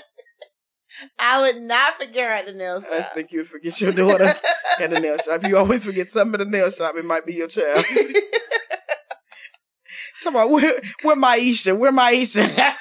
I 1.20 1.42
would 1.42 1.62
not 1.62 1.98
forget 2.00 2.24
her 2.30 2.34
at 2.36 2.46
the 2.46 2.54
nail 2.54 2.82
shop. 2.82 2.92
I 2.92 3.02
think 3.02 3.32
you 3.32 3.40
would 3.40 3.50
forget 3.50 3.80
your 3.82 3.92
daughter 3.92 4.26
at 4.80 4.90
the 4.92 5.00
nail 5.00 5.18
shop. 5.18 5.48
You 5.48 5.58
always 5.58 5.86
forget 5.86 6.10
something 6.10 6.40
at 6.40 6.46
the 6.46 6.52
nail 6.52 6.70
shop. 6.70 6.96
It 6.98 7.06
might 7.06 7.26
be 7.26 7.34
your 7.34 7.48
child. 7.48 7.84
Talk 10.24 10.32
about 10.34 10.50
where 10.50 10.80
where 11.02 11.16
Maisha? 11.16 11.78
Where 11.78 11.92
Maisha? 11.92 12.74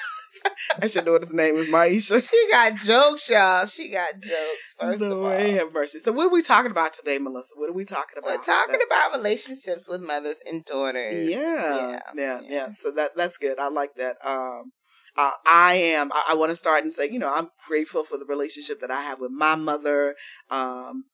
That's 0.79 0.95
your 0.95 1.03
daughter's 1.03 1.33
name 1.33 1.55
is 1.55 1.67
Maisha. 1.69 2.27
she 2.27 2.47
got 2.49 2.75
jokes, 2.75 3.29
y'all. 3.29 3.65
She 3.65 3.89
got 3.89 4.13
jokes. 4.19 4.75
First 4.79 5.01
of 5.01 5.11
all, 5.23 5.29
have 5.29 5.73
mercy. 5.73 5.99
So 5.99 6.11
what 6.11 6.27
are 6.27 6.33
we 6.33 6.41
talking 6.41 6.71
about 6.71 6.93
today, 6.93 7.17
Melissa? 7.17 7.53
What 7.55 7.69
are 7.69 7.73
we 7.73 7.85
talking 7.85 8.17
about? 8.17 8.37
we're 8.37 8.43
talking 8.43 8.79
about 8.85 9.13
relationships 9.17 9.87
with 9.87 10.01
mothers 10.01 10.37
and 10.45 10.63
daughters. 10.65 11.29
Yeah, 11.29 11.89
yeah, 11.91 11.99
Yeah. 12.15 12.39
yeah. 12.43 12.67
So 12.77 12.91
that 12.91 13.11
that's 13.15 13.37
good. 13.37 13.59
I 13.59 13.69
like 13.69 13.95
that. 13.95 14.15
Um, 14.23 14.71
uh, 15.15 15.31
I 15.45 15.75
am. 15.75 16.11
I, 16.11 16.23
I 16.31 16.35
want 16.35 16.49
to 16.51 16.55
start 16.55 16.83
and 16.83 16.91
say, 16.93 17.09
you 17.09 17.19
know, 17.19 17.31
I'm 17.33 17.49
grateful 17.67 18.03
for 18.03 18.17
the 18.17 18.25
relationship 18.25 18.79
that 18.81 18.91
I 18.91 19.01
have 19.01 19.19
with 19.19 19.31
my 19.31 19.55
mother, 19.55 20.15
um, 20.49 21.05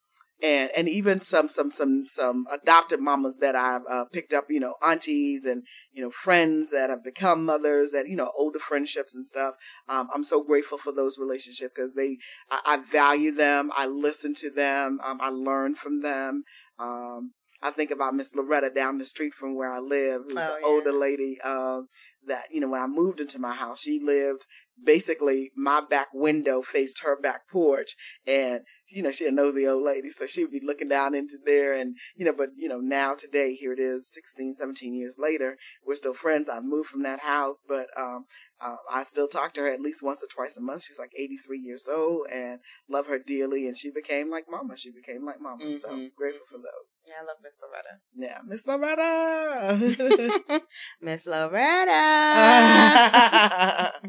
and 0.42 0.70
and 0.74 0.88
even 0.88 1.20
some 1.20 1.48
some 1.48 1.70
some 1.70 2.06
some 2.08 2.46
adopted 2.50 3.00
mamas 3.00 3.38
that 3.38 3.54
I've 3.54 3.82
uh, 3.90 4.06
picked 4.06 4.32
up. 4.32 4.46
You 4.48 4.60
know, 4.60 4.74
aunties 4.82 5.44
and 5.44 5.64
you 5.92 6.02
know 6.02 6.10
friends 6.10 6.70
that 6.70 6.88
have 6.88 7.04
become 7.04 7.44
mothers, 7.44 7.92
and 7.92 8.08
you 8.08 8.16
know 8.16 8.32
older 8.36 8.58
friendships 8.58 9.14
and 9.14 9.26
stuff. 9.26 9.54
Um, 9.88 10.08
I'm 10.14 10.24
so 10.24 10.42
grateful 10.42 10.78
for 10.78 10.92
those 10.92 11.18
relationships 11.18 11.72
because 11.76 11.92
they, 11.94 12.16
I, 12.50 12.60
I 12.64 12.76
value 12.78 13.32
them. 13.32 13.70
I 13.76 13.86
listen 13.86 14.34
to 14.36 14.50
them. 14.50 14.98
Um, 15.04 15.18
I 15.20 15.28
learn 15.28 15.74
from 15.74 16.00
them. 16.00 16.44
Um, 16.78 17.32
I 17.62 17.70
think 17.70 17.90
about 17.90 18.14
Miss 18.14 18.34
Loretta 18.34 18.70
down 18.70 18.96
the 18.96 19.04
street 19.04 19.34
from 19.34 19.54
where 19.54 19.70
I 19.70 19.80
live, 19.80 20.22
who's 20.24 20.36
Oh, 20.38 20.54
an 20.54 20.60
yeah. 20.62 20.66
older 20.66 20.92
lady. 20.92 21.38
Um, 21.42 21.88
that 22.26 22.46
you 22.52 22.60
know, 22.60 22.68
when 22.68 22.82
I 22.82 22.86
moved 22.86 23.20
into 23.20 23.38
my 23.38 23.54
house, 23.54 23.80
she 23.80 24.00
lived 24.00 24.46
basically 24.84 25.50
my 25.56 25.80
back 25.80 26.08
window 26.12 26.62
faced 26.62 27.02
her 27.02 27.18
back 27.20 27.48
porch, 27.48 27.94
and 28.26 28.60
you 28.88 29.02
know, 29.02 29.10
she 29.12 29.26
a 29.26 29.30
nosy 29.30 29.66
old 29.66 29.84
lady, 29.84 30.10
so 30.10 30.26
she 30.26 30.42
would 30.42 30.50
be 30.52 30.60
looking 30.64 30.88
down 30.88 31.14
into 31.14 31.38
there, 31.44 31.72
and 31.74 31.96
you 32.16 32.24
know, 32.24 32.32
but 32.32 32.48
you 32.56 32.68
know, 32.68 32.78
now 32.80 33.14
today, 33.14 33.54
here 33.54 33.72
it 33.72 33.78
is, 33.78 34.10
16, 34.12 34.54
17 34.54 34.94
years 34.94 35.16
later, 35.18 35.56
we're 35.86 35.94
still 35.94 36.14
friends. 36.14 36.48
I've 36.48 36.64
moved 36.64 36.88
from 36.88 37.02
that 37.04 37.20
house, 37.20 37.62
but 37.68 37.86
um, 37.96 38.24
uh, 38.60 38.76
I 38.90 39.04
still 39.04 39.28
talk 39.28 39.52
to 39.54 39.60
her 39.62 39.68
at 39.70 39.80
least 39.80 40.02
once 40.02 40.22
or 40.24 40.26
twice 40.26 40.56
a 40.56 40.60
month. 40.60 40.82
She's 40.82 40.98
like 40.98 41.12
83 41.16 41.58
years 41.60 41.86
old, 41.88 42.26
and 42.32 42.58
love 42.88 43.06
her 43.06 43.18
dearly, 43.18 43.66
and 43.68 43.76
she 43.76 43.90
became 43.90 44.28
like 44.30 44.46
mama. 44.50 44.76
She 44.76 44.90
became 44.90 45.24
like 45.24 45.40
mama. 45.40 45.72
So 45.72 45.88
Mhm. 45.88 46.14
grateful 46.16 46.46
for 46.50 46.58
those. 46.58 47.06
Yeah, 47.06 47.20
I 47.22 47.24
love 47.24 47.36
Miss 47.42 47.54
Loretta. 47.62 48.00
Yeah, 48.16 48.40
Miss 48.44 48.66
Loretta. 48.66 50.60
Miss 51.00 51.26
Loretta. 51.26 52.00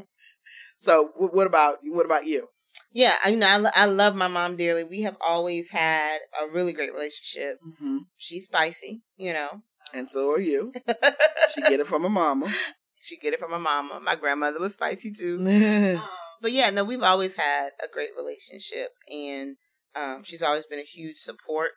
so, 0.82 1.10
wh- 1.16 1.34
what 1.34 1.48
about 1.48 1.78
what 1.84 2.06
about 2.06 2.26
you? 2.26 2.48
yeah, 2.94 3.16
I- 3.24 3.30
you 3.30 3.38
know, 3.38 3.48
I, 3.48 3.84
I 3.84 3.86
love 3.86 4.16
my 4.16 4.28
mom 4.28 4.58
dearly. 4.58 4.84
We 4.84 5.02
have 5.04 5.18
always 5.22 5.70
had 5.72 6.20
a 6.42 6.48
really 6.52 6.74
great 6.74 6.92
relationship. 6.94 7.60
Mm-hmm. 7.66 7.98
She's 8.18 8.46
spicy, 8.46 9.02
you 9.16 9.34
know. 9.34 9.62
And 9.94 10.10
so 10.10 10.32
are 10.32 10.40
you. 10.40 10.72
She 11.54 11.62
get 11.62 11.80
it 11.80 11.88
from 11.88 12.04
her 12.04 12.10
mama. 12.10 12.48
she 13.02 13.18
get 13.18 13.34
it 13.34 13.40
from 13.40 13.52
my 13.52 13.58
mama. 13.58 14.00
My 14.02 14.16
grandmother 14.16 14.60
was 14.60 14.74
spicy 14.74 15.12
too. 15.12 15.40
yeah. 15.44 16.02
But 16.42 16.54
yeah, 16.54 16.72
no, 16.72 16.84
we've 16.84 17.04
always 17.04 17.36
had 17.36 17.70
a 17.84 17.88
great 17.94 18.10
relationship, 18.18 18.90
and 19.08 19.58
um, 19.96 20.24
she's 20.24 20.42
always 20.42 20.66
been 20.66 20.80
a 20.80 20.84
huge 20.98 21.18
support, 21.18 21.74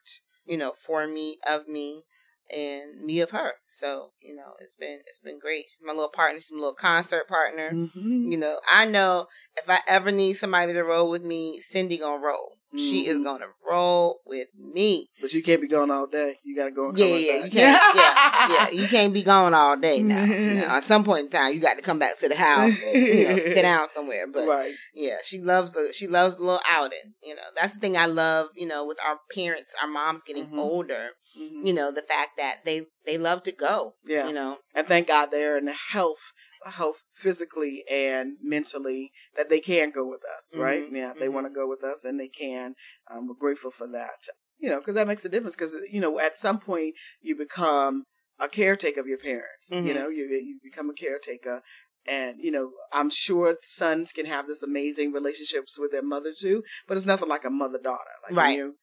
you 0.47 0.57
know, 0.57 0.73
for 0.87 1.07
me, 1.07 1.37
of 1.47 1.69
me, 1.69 2.05
and 2.51 3.05
me 3.05 3.21
of 3.21 3.31
her. 3.31 3.55
So 3.71 4.11
you 4.21 4.35
know, 4.35 4.55
it's 4.61 4.75
been 4.75 5.01
it's 5.07 5.21
been 5.21 5.39
great. 5.39 5.67
She's 5.69 5.85
my 5.85 5.93
little 5.93 6.11
partner. 6.11 6.41
She's 6.41 6.53
my 6.53 6.59
little 6.59 6.75
concert 6.75 7.29
partner. 7.29 7.71
Mm-hmm. 7.73 8.33
You 8.33 8.39
know, 8.39 8.61
I 8.69 8.85
know 8.85 9.27
if 9.57 9.69
I 9.69 9.81
ever 9.87 10.11
need 10.13 10.35
somebody 10.35 10.73
to 10.73 10.83
roll 10.83 11.11
with 11.11 11.23
me, 11.23 11.61
Cindy 11.61 11.99
gonna 11.99 12.25
roll. 12.25 12.54
She 12.77 13.07
is 13.07 13.19
Mhm. 13.19 13.25
gonna 13.25 13.47
roll 13.69 14.21
with 14.27 14.49
me. 14.59 15.09
But 15.21 15.33
you 15.33 15.43
can't 15.43 15.61
be 15.61 15.69
gone 15.69 15.91
all 15.91 16.07
day. 16.07 16.39
You 16.45 16.57
got 16.57 16.65
to 16.65 16.71
go 16.71 16.89
and 16.89 16.99
Yeah, 16.99 17.07
yeah, 17.07 17.33
back. 17.43 17.45
you 17.45 17.51
can't. 17.61 17.97
yeah, 17.97 18.49
yeah, 18.55 18.71
you 18.71 18.89
can't 18.89 19.13
be 19.15 19.23
gone 19.23 19.55
all 19.55 19.77
day 19.77 20.03
now. 20.03 20.25
You 20.25 20.55
know, 20.61 20.67
at 20.67 20.85
some 20.85 21.05
point 21.05 21.25
in 21.27 21.31
time, 21.31 21.55
you 21.55 21.61
got 21.61 21.77
to 21.77 21.83
come 21.83 21.99
back 21.99 22.19
to 22.19 22.29
the 22.29 22.37
house. 22.37 22.75
And, 22.83 23.07
you 23.07 23.25
know, 23.29 23.37
sit 23.37 23.63
down 23.71 23.89
somewhere. 23.91 24.27
But 24.27 24.49
right. 24.49 24.75
yeah, 24.95 25.17
she 25.23 25.41
loves 25.41 25.73
the 25.73 25.93
she 25.95 26.07
loves 26.07 26.37
the 26.37 26.43
little 26.43 26.61
outing. 26.69 27.15
You 27.23 27.37
know, 27.37 27.43
that's 27.57 27.75
the 27.75 27.81
thing 27.81 27.97
I 27.97 28.07
love. 28.07 28.49
You 28.55 28.67
know, 28.67 28.85
with 28.85 28.99
our 29.07 29.19
parents, 29.33 29.75
our 29.81 29.89
moms 29.89 30.23
getting 30.23 30.47
Mhm. 30.49 30.59
older. 30.59 31.11
Mhm. 31.39 31.67
You 31.67 31.73
know, 31.73 31.91
the 31.91 32.03
fact 32.03 32.37
that 32.39 32.65
they 32.65 32.87
they 33.07 33.19
love 33.19 33.43
to 33.45 33.53
go. 33.53 33.95
Yeah. 34.05 34.27
You 34.27 34.33
know, 34.33 34.59
and 34.75 34.87
thank 34.87 35.09
God 35.09 35.31
they're 35.31 35.57
in 35.59 35.67
health, 35.69 36.33
health 36.71 37.05
physically 37.13 37.85
and 37.91 38.37
mentally 38.43 39.13
that 39.37 39.51
they 39.51 39.61
can 39.61 39.91
go 39.91 40.07
with 40.07 40.23
us, 40.25 40.55
right? 40.57 40.85
Mhm, 40.91 40.97
Yeah, 40.97 41.13
they 41.19 41.27
mhm. 41.27 41.33
want 41.33 41.47
to 41.47 41.53
go 41.53 41.67
with 41.69 41.83
us 41.85 42.05
and 42.05 42.19
they 42.19 42.29
can. 42.29 42.75
Um, 43.11 43.29
we're 43.29 43.35
grateful 43.35 43.71
for 43.71 43.87
that. 43.89 44.29
You 44.59 44.71
know, 44.71 44.79
because 44.79 44.95
that 44.95 45.07
makes 45.09 45.25
a 45.25 45.29
difference. 45.29 45.57
Because 45.57 45.77
you 45.91 46.01
know, 46.01 46.19
at 46.19 46.37
some 46.37 46.59
point 46.59 46.95
you 47.21 47.37
become 47.37 48.05
a 48.39 48.49
caretaker 48.49 49.01
of 49.01 49.07
your 49.07 49.19
parents. 49.19 49.71
You 49.71 49.79
Mhm. 49.81 49.95
know, 49.95 50.09
you 50.09 50.25
you 50.27 50.59
become 50.63 50.91
a 50.91 50.95
caretaker. 50.95 51.63
And 52.07 52.39
you 52.41 52.51
know, 52.51 52.73
I'm 52.93 53.11
sure 53.11 53.57
sons 53.63 54.13
can 54.13 54.27
have 54.27 54.47
this 54.47 54.63
amazing 54.63 55.13
relationships 55.13 55.79
with 55.79 55.91
their 55.91 56.03
mother 56.03 56.33
too, 56.33 56.63
but 56.87 56.97
it's 56.97 57.07
nothing 57.07 57.29
like 57.29 57.45
a 57.45 57.51
mother 57.51 57.79
daughter. 57.79 58.11
Like 58.23 58.37
Right. 58.37 58.59
you 58.59 58.77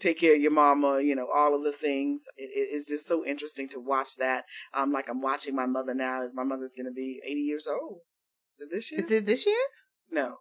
take 0.00 0.18
care 0.20 0.34
of 0.34 0.40
your 0.40 0.50
mama, 0.52 1.00
you 1.00 1.14
know, 1.14 1.26
all 1.34 1.54
of 1.54 1.64
the 1.64 1.72
things. 1.72 2.24
It, 2.36 2.50
it- 2.54 2.74
it's 2.74 2.86
just 2.86 3.06
so 3.06 3.24
interesting 3.24 3.68
to 3.70 3.80
watch 3.80 4.16
that. 4.18 4.44
Um, 4.74 4.92
like 4.92 5.08
I'm 5.08 5.20
watching 5.20 5.54
my 5.56 5.66
mother 5.66 5.94
now. 5.94 6.22
Is 6.22 6.34
my 6.34 6.44
mother's 6.44 6.74
going 6.74 6.86
to 6.86 6.92
be 6.92 7.20
80 7.24 7.40
years 7.40 7.66
old? 7.66 8.00
Is 8.54 8.60
it 8.62 8.70
this 8.70 8.90
year? 8.92 9.00
is 9.02 9.10
it 9.12 9.26
this 9.26 9.46
year? 9.46 9.56
no, 10.10 10.36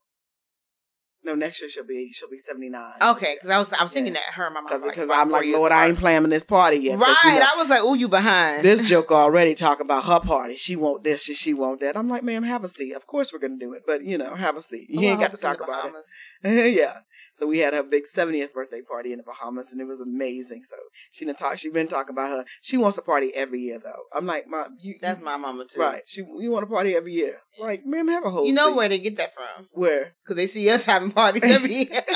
no. 1.24 1.36
Next 1.36 1.60
year 1.60 1.70
she'll 1.70 1.86
be 1.86 2.12
She'll 2.14 2.30
be 2.30 2.38
79. 2.38 2.94
Okay, 3.04 3.36
because 3.36 3.50
I 3.50 3.60
was 3.60 3.74
I 3.74 3.84
was 3.84 3.92
thinking 3.92 4.14
Yeah. 4.14 4.22
that 4.28 4.34
her 4.36 4.46
and 4.46 4.54
my 4.54 4.62
mom 4.62 4.68
Because 4.82 5.10
like, 5.10 5.20
I'm 5.20 5.30
like, 5.30 5.46
Lord, 5.48 5.72
I 5.74 5.88
ain't 5.88 5.98
planning 5.98 6.30
this 6.30 6.46
party 6.46 6.78
yet. 6.78 6.98
Right, 7.00 7.16
you 7.26 7.32
know, 7.40 7.46
I 7.54 7.58
was 7.58 7.70
like, 7.70 7.82
oh, 7.82 7.96
you 7.96 8.08
behind. 8.08 8.64
this 8.64 8.88
joke 8.90 9.12
already 9.12 9.54
talk 9.56 9.80
about 9.82 10.06
her 10.06 10.20
party. 10.22 10.56
She 10.56 10.76
want 10.76 11.04
this 11.04 11.28
and 11.28 11.36
she 11.38 11.54
want 11.54 11.82
that. 11.82 11.98
I'm 11.98 12.08
like, 12.08 12.24
ma'am, 12.24 12.44
have 12.44 12.64
a 12.64 12.68
seat. 12.70 12.94
Of 12.94 13.08
course 13.08 13.34
we're 13.34 13.40
gonna 13.40 13.58
do 13.60 13.74
it, 13.74 13.84
but 13.86 14.04
you 14.04 14.18
know, 14.18 14.36
have 14.36 14.56
a 14.56 14.62
seat. 14.62 14.88
You 14.90 15.02
I 15.02 15.12
ain't 15.12 15.20
got 15.20 15.32
to 15.32 15.38
talk 15.38 15.58
about 15.58 15.68
Bahamas. 15.92 16.06
it. 16.44 16.74
yeah. 16.76 17.00
So 17.38 17.46
we 17.46 17.60
had 17.60 17.74
her 17.76 17.84
big 17.84 18.06
70th 18.12 18.52
birthday 18.52 18.82
party 18.82 19.12
in 19.12 19.18
the 19.20 19.24
Bahamas, 19.24 19.72
and 19.72 19.80
it 19.80 19.86
was 19.86 20.02
amazing. 20.02 20.64
So 20.64 20.76
she 21.12 21.24
didn't 21.24 21.38
talk. 21.38 21.60
She 21.60 21.70
been 21.70 21.88
talking 21.88 22.16
about 22.16 22.30
her. 22.32 22.46
She 22.62 22.78
wants 22.78 22.98
a 22.98 23.04
party 23.04 23.32
every 23.36 23.62
year, 23.62 23.80
though. 23.84 24.04
I'm 24.12 24.26
like, 24.26 24.48
mom, 24.48 24.76
you 24.82 24.96
That's 25.00 25.22
my 25.22 25.38
mama 25.38 25.66
too. 25.66 25.80
right. 25.80 26.02
She 26.08 26.22
you 26.22 26.50
want 26.50 26.64
a 26.64 26.68
party 26.68 26.96
every 26.96 27.14
year? 27.14 27.38
Like, 27.60 27.86
ma'am, 27.86 28.08
have 28.08 28.26
a 28.26 28.32
whole. 28.32 28.46
You 28.46 28.54
know 28.54 28.70
seat. 28.70 28.76
where 28.76 28.90
they 28.90 28.98
get 28.98 29.18
that 29.18 29.34
from? 29.36 29.68
Where? 29.72 30.14
Because 30.24 30.36
they 30.36 30.48
see 30.48 30.68
us 30.72 30.86
having 30.86 31.12
parties 31.12 31.44
every 31.44 31.74
year. 31.74 32.02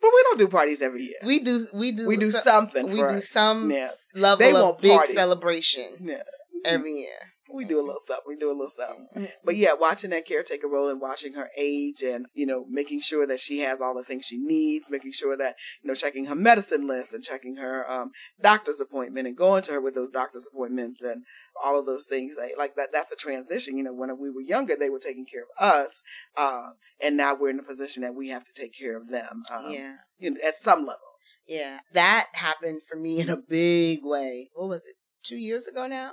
But 0.00 0.12
we 0.14 0.22
don't 0.24 0.38
do 0.38 0.48
parties 0.48 0.82
every 0.82 1.04
year. 1.04 1.16
we 1.24 1.40
do. 1.40 1.66
We 1.72 1.90
do. 1.92 2.06
We 2.06 2.18
do 2.18 2.30
so- 2.30 2.40
something. 2.40 2.90
We 2.90 3.00
do 3.02 3.18
some 3.20 3.70
Yeah. 3.70 3.88
level 4.14 4.38
They 4.38 4.52
of 4.54 4.78
big 4.80 4.92
parties. 4.98 5.14
celebration 5.14 5.96
Yeah. 6.02 6.22
every 6.66 6.92
year. 6.92 7.32
We 7.54 7.64
do 7.64 7.78
a 7.78 7.80
little 7.80 8.00
something. 8.06 8.24
We 8.26 8.36
do 8.36 8.48
a 8.48 8.52
little 8.52 8.70
something. 8.70 9.06
Mm-hmm. 9.14 9.24
But 9.44 9.56
yeah, 9.56 9.74
watching 9.74 10.10
that 10.10 10.26
caretaker 10.26 10.68
role 10.68 10.88
and 10.88 11.00
watching 11.00 11.34
her 11.34 11.50
age 11.56 12.02
and, 12.02 12.26
you 12.34 12.46
know, 12.46 12.66
making 12.68 13.00
sure 13.00 13.26
that 13.26 13.40
she 13.40 13.60
has 13.60 13.80
all 13.80 13.94
the 13.94 14.02
things 14.02 14.24
she 14.24 14.38
needs, 14.38 14.90
making 14.90 15.12
sure 15.12 15.36
that, 15.36 15.56
you 15.82 15.88
know, 15.88 15.94
checking 15.94 16.26
her 16.26 16.34
medicine 16.34 16.86
list 16.86 17.14
and 17.14 17.22
checking 17.22 17.56
her 17.56 17.90
um, 17.90 18.10
doctor's 18.42 18.80
appointment 18.80 19.26
and 19.26 19.36
going 19.36 19.62
to 19.62 19.72
her 19.72 19.80
with 19.80 19.94
those 19.94 20.10
doctor's 20.10 20.48
appointments 20.52 21.02
and 21.02 21.24
all 21.62 21.78
of 21.78 21.86
those 21.86 22.06
things. 22.06 22.36
Like, 22.38 22.54
like 22.58 22.76
that, 22.76 22.92
that's 22.92 23.12
a 23.12 23.16
transition. 23.16 23.78
You 23.78 23.84
know, 23.84 23.94
when 23.94 24.10
we 24.18 24.30
were 24.30 24.40
younger, 24.40 24.76
they 24.76 24.90
were 24.90 24.98
taking 24.98 25.26
care 25.26 25.42
of 25.42 25.64
us. 25.64 26.02
Uh, 26.36 26.70
and 27.02 27.16
now 27.16 27.34
we're 27.34 27.50
in 27.50 27.60
a 27.60 27.64
position 27.64 28.02
that 28.02 28.14
we 28.14 28.28
have 28.28 28.44
to 28.44 28.52
take 28.52 28.76
care 28.76 28.96
of 28.96 29.08
them. 29.08 29.42
Um, 29.52 29.70
yeah. 29.70 29.94
You 30.18 30.32
know, 30.32 30.40
at 30.44 30.58
some 30.58 30.80
level. 30.80 31.00
Yeah. 31.46 31.80
That 31.92 32.28
happened 32.32 32.80
for 32.88 32.96
me 32.96 33.20
in 33.20 33.28
a 33.28 33.36
big 33.36 34.00
way. 34.02 34.50
What 34.54 34.68
was 34.68 34.86
it? 34.86 34.94
Two 35.22 35.36
years 35.36 35.66
ago 35.66 35.86
now? 35.86 36.12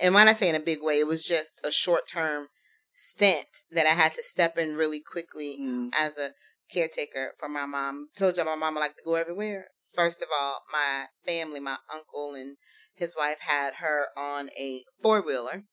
And 0.00 0.14
when 0.14 0.28
I 0.28 0.32
say 0.32 0.48
in 0.48 0.54
a 0.54 0.60
big 0.60 0.82
way, 0.82 0.98
it 0.98 1.06
was 1.06 1.24
just 1.24 1.60
a 1.64 1.70
short 1.70 2.08
term 2.08 2.48
stint 2.92 3.62
that 3.70 3.86
I 3.86 3.90
had 3.90 4.14
to 4.14 4.22
step 4.22 4.56
in 4.58 4.74
really 4.74 5.00
quickly 5.00 5.58
Mm. 5.60 5.90
as 5.98 6.16
a 6.18 6.32
caretaker 6.72 7.34
for 7.38 7.48
my 7.48 7.66
mom. 7.66 8.08
Told 8.16 8.36
you 8.36 8.44
my 8.44 8.54
mama 8.56 8.80
liked 8.80 8.98
to 8.98 9.04
go 9.04 9.14
everywhere. 9.14 9.68
First 9.94 10.22
of 10.22 10.28
all, 10.36 10.62
my 10.72 11.06
family, 11.24 11.60
my 11.60 11.78
uncle 11.92 12.34
and 12.34 12.56
his 12.94 13.14
wife 13.16 13.38
had 13.40 13.74
her 13.74 14.06
on 14.16 14.50
a 14.58 14.84
four 15.02 15.20
wheeler, 15.22 15.64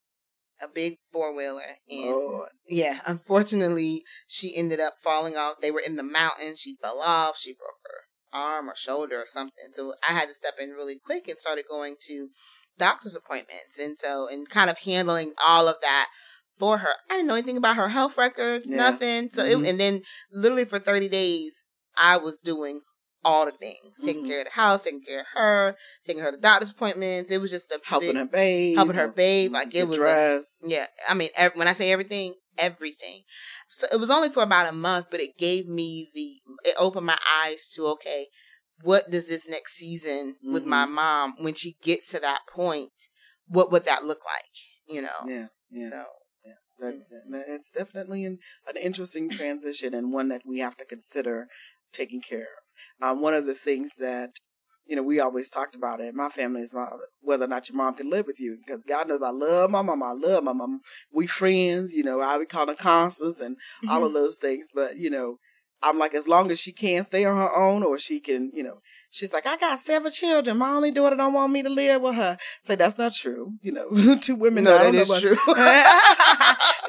a 0.62 0.67
big 0.67 0.98
four 1.12 1.34
wheeler, 1.36 1.77
and 1.89 2.10
Lord. 2.12 2.50
yeah, 2.67 3.01
unfortunately, 3.05 4.03
she 4.27 4.55
ended 4.55 4.79
up 4.79 4.96
falling 5.01 5.36
off. 5.36 5.62
They 5.62 5.72
were 5.72 5.79
in 5.82 5.96
the 5.96 6.03
mountains. 6.03 6.60
She 6.60 6.75
fell 6.82 7.00
off. 7.00 7.38
She 7.39 7.53
broke 7.53 7.79
her 7.86 8.38
arm 8.38 8.70
or 8.70 8.75
shoulder 8.75 9.22
or 9.22 9.25
something. 9.25 9.72
So 9.74 9.93
I 10.08 10.13
had 10.13 10.27
to 10.27 10.34
step 10.34 10.55
in 10.60 10.72
really 10.72 11.00
quick 11.03 11.27
and 11.27 11.38
started 11.38 11.65
going 11.70 11.96
to 12.08 12.29
doctor's 12.77 13.15
appointments. 13.15 13.77
And 13.80 13.98
so, 14.00 14.27
and 14.27 14.50
kind 14.50 14.70
of 14.70 14.77
handling 14.80 15.34
all 15.46 15.68
of 15.68 15.77
that 15.82 16.08
for 16.58 16.80
her. 16.80 16.94
I 17.10 17.15
didn't 17.15 17.27
know 17.27 17.34
anything 17.36 17.58
about 17.58 17.75
her 17.77 17.89
health 17.89 18.18
records, 18.18 18.70
Yeah. 18.70 18.77
nothing. 18.77 19.30
So, 19.32 19.44
Mhm. 19.44 19.63
it, 19.65 19.70
and 19.70 19.80
then 19.80 20.01
literally 20.32 20.65
for 20.65 20.80
30 20.80 21.08
days, 21.08 21.63
I 21.96 22.18
was 22.18 22.39
doing 22.39 22.82
all 23.25 23.46
the 23.46 23.51
things, 23.53 24.00
taking 24.03 24.24
Mhm. 24.24 24.27
care 24.27 24.39
of 24.39 24.46
the 24.46 24.51
house, 24.51 24.84
taking 24.84 25.01
care 25.03 25.22
of 25.22 25.27
her, 25.34 25.77
taking 26.06 26.22
her 26.22 26.32
to 26.32 26.38
doctor's 26.38 26.72
appointments. 26.72 27.32
It 27.32 27.38
was 27.39 27.51
just 27.51 27.72
a 27.72 27.80
Helping 27.84 28.10
big- 28.10 28.18
her 28.18 28.25
bathe. 28.25 28.75
helping 28.75 28.96
her 28.96 29.08
bathe. 29.08 29.51
Like 29.53 29.74
it 29.74 29.88
was 29.88 30.00
a- 30.00 30.44
yeah, 30.68 30.88
I 31.08 31.13
mean, 31.13 31.30
ev- 31.36 31.56
when 31.56 31.68
I 31.70 31.74
say 31.74 31.92
everything, 31.92 32.36
everything. 32.58 33.24
So 33.70 33.88
it 33.92 33.98
was 33.98 34.10
only 34.12 34.30
for 34.30 34.44
about 34.44 34.68
a 34.68 34.74
month, 34.74 35.08
but 35.10 35.22
it 35.22 35.38
gave 35.38 35.68
me 35.68 36.12
the, 36.13 36.42
it 36.70 36.75
opened 36.77 37.06
my 37.06 37.18
eyes 37.42 37.68
to, 37.75 37.88
okay, 37.88 38.27
what 38.84 39.10
does 39.10 39.28
this 39.28 39.48
next 39.48 39.74
season 39.75 40.36
with 40.44 40.66
my 40.66 40.86
Mhm. 40.86 40.92
mom, 40.92 41.36
when 41.40 41.54
she 41.54 41.78
gets 41.82 42.10
to 42.10 42.20
that 42.20 42.42
point, 42.48 42.92
what 43.48 43.72
would 43.72 43.86
that 43.86 44.04
look 44.04 44.20
like? 44.25 44.54
You 44.88 45.02
know? 45.04 45.20
yeah. 45.28 45.48
Yeah. 45.72 45.90
So, 45.90 46.06
That, 46.80 46.96
that- 47.30 47.46
it's 47.48 47.72
definitely 47.72 48.25
an, 48.25 48.40
an 48.68 48.75
interesting 48.78 49.30
transition 49.30 49.94
and 49.94 50.12
one 50.12 50.28
that 50.30 50.42
we 50.46 50.60
have 50.60 50.75
to 50.78 50.86
consider 50.86 51.48
taking 51.94 52.22
care 52.22 52.48
of. 53.00 53.08
Um, 53.08 53.22
one 53.22 53.34
of 53.34 53.46
the 53.46 53.56
things 53.56 53.94
that 54.00 54.32
you 54.86 54.96
know 54.98 55.04
we 55.04 55.20
always 55.20 55.50
talked 55.50 55.75
about 55.75 56.02
it. 56.02 56.08
in 56.10 56.16
My 56.16 56.28
family 56.30 56.62
is 56.62 56.74
my, 56.74 56.88
whether 57.22 57.46
or 57.46 57.48
not 57.48 57.70
your 57.70 57.78
mom 57.78 57.96
can 57.96 58.10
live 58.10 58.28
with 58.28 58.40
you 58.40 58.58
because 58.58 58.84
God 58.84 59.08
knows 59.08 59.22
I 59.22 59.30
love 59.30 59.72
my 59.72 59.82
mom. 59.82 60.04
I 60.04 60.12
love 60.12 60.44
my 60.44 60.52
mom. 60.52 60.82
We 61.12 61.25
friends, 61.28 61.94
you 61.94 62.04
know. 62.04 62.20
I 62.20 62.38
would 62.38 62.50
call 62.50 62.68
her 62.68 62.75
Constance 62.75 63.40
and 63.40 63.56
all 63.88 64.04
of 64.04 64.13
those 64.13 64.38
things. 64.38 64.68
But 64.74 64.98
you 64.98 65.10
know, 65.10 65.38
I'm 65.84 66.00
like 66.00 66.13
as 66.13 66.28
long 66.28 66.50
as 66.52 66.60
she 66.60 66.72
can 66.72 67.04
stay 67.04 67.25
on 67.25 67.38
her 67.38 67.56
own 67.56 67.84
or 67.84 68.00
she 68.00 68.20
can, 68.20 68.52
you 68.54 68.63
know. 68.63 68.80
She's 69.12 69.32
like, 69.32 69.46
I 69.46 69.58
got 69.58 69.78
seven 69.78 70.12
children. 70.12 70.58
My 70.58 70.72
only 70.72 70.90
daughter 70.90 71.16
don't 71.16 71.34
want 71.34 71.54
me 71.54 71.62
to 71.62 71.70
live 71.70 72.02
with 72.02 72.16
her. 72.16 72.36
Say 72.62 72.74
that's 72.74 72.98
not 72.98 73.13
true. 73.13 73.54
You 73.62 73.72
know, 73.72 74.16
two 74.22 74.34
women. 74.34 74.63
no, 74.63 74.90
know 74.90 75.00
is 75.00 75.08
true. 75.22 75.38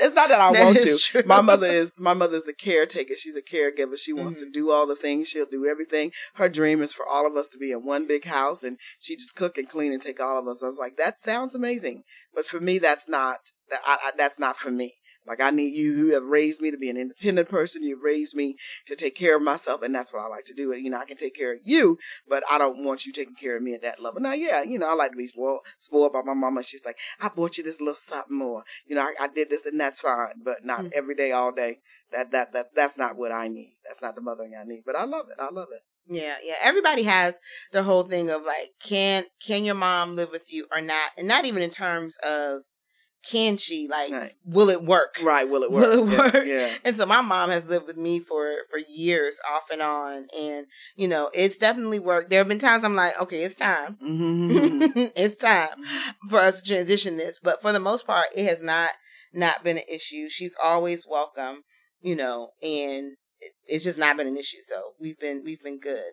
it's 0.00 0.14
not 0.14 0.28
that 0.30 0.40
I 0.40 0.52
That 0.52 0.64
want 0.64 0.76
is 0.78 1.04
to. 1.04 1.12
true. 1.20 1.22
My 1.26 1.42
mother 1.42 1.66
is 1.66 1.92
my 1.98 2.14
mother's 2.14 2.48
a 2.48 2.54
caretaker. 2.54 3.14
She's 3.16 3.36
a 3.36 3.42
caregiver. 3.42 3.98
She 3.98 4.12
wants 4.14 4.36
Mm-hmm. 4.36 4.46
to 4.46 4.50
do 4.58 4.70
all 4.70 4.86
the 4.86 4.96
things. 4.96 5.28
She'll 5.28 5.44
do 5.44 5.66
everything. 5.66 6.12
Her 6.36 6.48
dream 6.48 6.80
is 6.82 6.92
for 6.94 7.06
all 7.06 7.26
of 7.26 7.36
us 7.36 7.48
to 7.50 7.58
be 7.58 7.70
in 7.72 7.84
one 7.84 8.06
big 8.06 8.24
house, 8.24 8.62
and 8.62 8.78
she 8.98 9.16
just 9.16 9.34
cook 9.36 9.58
and 9.58 9.68
clean 9.68 9.92
and 9.92 10.00
take 10.00 10.18
all 10.20 10.38
of 10.38 10.48
us. 10.48 10.62
I 10.62 10.66
was 10.66 10.78
like, 10.78 10.96
that 10.96 11.18
sounds 11.18 11.54
amazing, 11.54 12.04
but 12.34 12.46
for 12.46 12.58
me, 12.58 12.78
that's 12.78 13.06
not. 13.06 13.50
that- 13.70 13.80
I, 13.84 13.98
I, 14.02 14.10
that's 14.16 14.38
not 14.38 14.56
for 14.56 14.70
me. 14.70 14.94
Like 15.26 15.40
I 15.40 15.50
need 15.50 15.74
you 15.74 15.94
who 15.94 16.12
have 16.12 16.24
raised 16.24 16.60
me 16.60 16.70
to 16.70 16.76
be 16.76 16.90
an 16.90 16.96
independent 16.96 17.48
person. 17.48 17.82
You've 17.82 18.02
raised 18.02 18.34
me 18.34 18.56
to 18.86 18.94
take 18.96 19.14
care 19.14 19.36
of 19.36 19.42
myself, 19.42 19.82
and 19.82 19.94
that's 19.94 20.12
what 20.12 20.24
I 20.24 20.28
like 20.28 20.44
to 20.46 20.54
do. 20.54 20.72
You 20.74 20.90
know, 20.90 20.98
I 20.98 21.04
can 21.04 21.16
take 21.16 21.34
care 21.34 21.52
of 21.52 21.60
you, 21.62 21.98
but 22.28 22.42
I 22.50 22.58
don't 22.58 22.84
want 22.84 23.06
you 23.06 23.12
taking 23.12 23.34
care 23.34 23.56
of 23.56 23.62
me 23.62 23.74
at 23.74 23.82
that 23.82 24.02
level. 24.02 24.20
Now, 24.20 24.32
yeah, 24.32 24.62
you 24.62 24.78
know, 24.78 24.86
I 24.88 24.94
like 24.94 25.12
to 25.12 25.16
be 25.16 25.26
spoiled, 25.26 25.60
spoiled 25.78 26.12
by 26.12 26.22
my 26.22 26.34
mama. 26.34 26.62
She's 26.62 26.84
like, 26.86 26.98
I 27.20 27.28
bought 27.28 27.56
you 27.58 27.64
this 27.64 27.80
little 27.80 27.94
something 27.94 28.36
more. 28.36 28.64
You 28.86 28.96
know, 28.96 29.02
I, 29.02 29.24
I 29.24 29.28
did 29.28 29.50
this, 29.50 29.66
and 29.66 29.80
that's 29.80 30.00
fine, 30.00 30.34
but 30.44 30.64
not 30.64 30.84
Mm. 30.84 30.90
every 30.94 31.14
day, 31.14 31.32
all 31.32 31.52
day. 31.52 31.78
That 32.12 32.30
that 32.32 32.52
that 32.52 32.74
that's 32.74 32.98
not 32.98 33.16
what 33.16 33.32
I 33.32 33.48
need. 33.48 33.76
That's 33.86 34.02
not 34.02 34.14
the 34.14 34.20
mothering 34.20 34.54
I 34.60 34.64
need. 34.64 34.82
But 34.84 34.96
I 34.96 35.04
love 35.04 35.26
it. 35.30 35.40
I 35.40 35.50
love 35.50 35.68
it. 35.72 35.80
Yeah, 36.06 36.36
yeah. 36.44 36.54
Everybody 36.62 37.04
has 37.04 37.38
the 37.72 37.82
whole 37.82 38.02
thing 38.02 38.28
of 38.30 38.42
like, 38.42 38.70
can 38.82 39.24
can 39.44 39.64
your 39.64 39.74
mom 39.74 40.14
live 40.16 40.30
with 40.30 40.44
you 40.52 40.66
or 40.72 40.80
not? 40.80 41.10
And 41.16 41.26
not 41.26 41.44
even 41.44 41.62
in 41.62 41.70
terms 41.70 42.16
of 42.18 42.60
can 43.30 43.56
she 43.56 43.88
like 43.88 44.12
Right. 44.12 44.32
will 44.44 44.68
it 44.70 44.84
work? 44.84 45.16
Right? 45.22 45.48
Will 45.48 45.62
it 45.62 45.70
work 45.70 45.90
Will 45.90 46.08
it 46.08 46.12
Yeah, 46.12 46.18
work? 46.18 46.46
Yeah. 46.46 46.68
And 46.84 46.96
so 46.96 47.06
my 47.06 47.20
mom 47.20 47.50
has 47.50 47.66
lived 47.66 47.86
with 47.86 47.96
me 47.96 48.20
for 48.20 48.56
for 48.70 48.78
years, 48.78 49.38
off 49.50 49.64
and 49.70 49.80
on, 49.82 50.28
and 50.38 50.66
you 50.96 51.08
know 51.08 51.30
it's 51.34 51.56
definitely 51.56 51.98
worked. 51.98 52.30
There 52.30 52.38
have 52.40 52.48
been 52.48 52.58
times 52.58 52.84
I'm 52.84 52.94
like, 52.94 53.18
okay, 53.20 53.42
it's 53.44 53.54
time, 53.54 53.96
Mhm. 54.02 55.12
it's 55.16 55.36
time 55.36 55.76
for 56.28 56.38
us 56.38 56.60
to 56.62 56.68
transition 56.68 57.16
this. 57.16 57.38
But 57.42 57.62
for 57.62 57.72
the 57.72 57.80
most 57.80 58.06
part, 58.06 58.26
it 58.34 58.46
has 58.46 58.62
not 58.62 58.90
not 59.32 59.64
been 59.64 59.78
an 59.78 59.84
issue. 59.88 60.28
She's 60.28 60.56
always 60.62 61.06
welcome, 61.08 61.62
you 62.00 62.14
know, 62.14 62.50
and 62.62 63.12
it's 63.66 63.84
just 63.84 63.98
not 63.98 64.16
been 64.16 64.28
an 64.28 64.36
issue. 64.36 64.60
So 64.66 64.92
we've 65.00 65.18
been 65.18 65.42
we've 65.44 65.62
been 65.62 65.80
good 65.80 66.12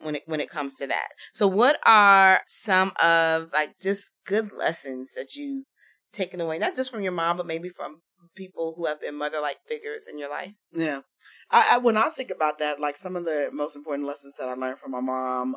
when 0.00 0.16
it 0.16 0.22
when 0.26 0.40
it 0.40 0.48
comes 0.50 0.74
to 0.76 0.86
that. 0.86 1.08
So 1.32 1.46
what 1.46 1.78
are 1.86 2.40
some 2.46 2.92
of 3.02 3.50
like 3.52 3.78
just 3.80 4.10
good 4.26 4.52
lessons 4.52 5.12
that 5.14 5.34
you've 5.34 5.64
taken 6.12 6.40
away, 6.40 6.58
not 6.58 6.76
just 6.76 6.90
from 6.90 7.02
your 7.02 7.12
mom, 7.12 7.36
but 7.36 7.46
maybe 7.46 7.68
from 7.68 8.02
people 8.34 8.74
who 8.76 8.86
have 8.86 9.00
been 9.00 9.16
mother 9.16 9.40
like 9.40 9.58
figures 9.68 10.06
in 10.10 10.18
your 10.18 10.30
life? 10.30 10.52
Yeah. 10.72 11.00
I, 11.50 11.70
I 11.72 11.78
when 11.78 11.96
I 11.96 12.08
think 12.10 12.30
about 12.30 12.58
that, 12.58 12.80
like 12.80 12.96
some 12.96 13.16
of 13.16 13.24
the 13.24 13.50
most 13.52 13.76
important 13.76 14.06
lessons 14.06 14.34
that 14.38 14.48
I 14.48 14.54
learned 14.54 14.78
from 14.78 14.92
my 14.92 15.00
mom, 15.00 15.56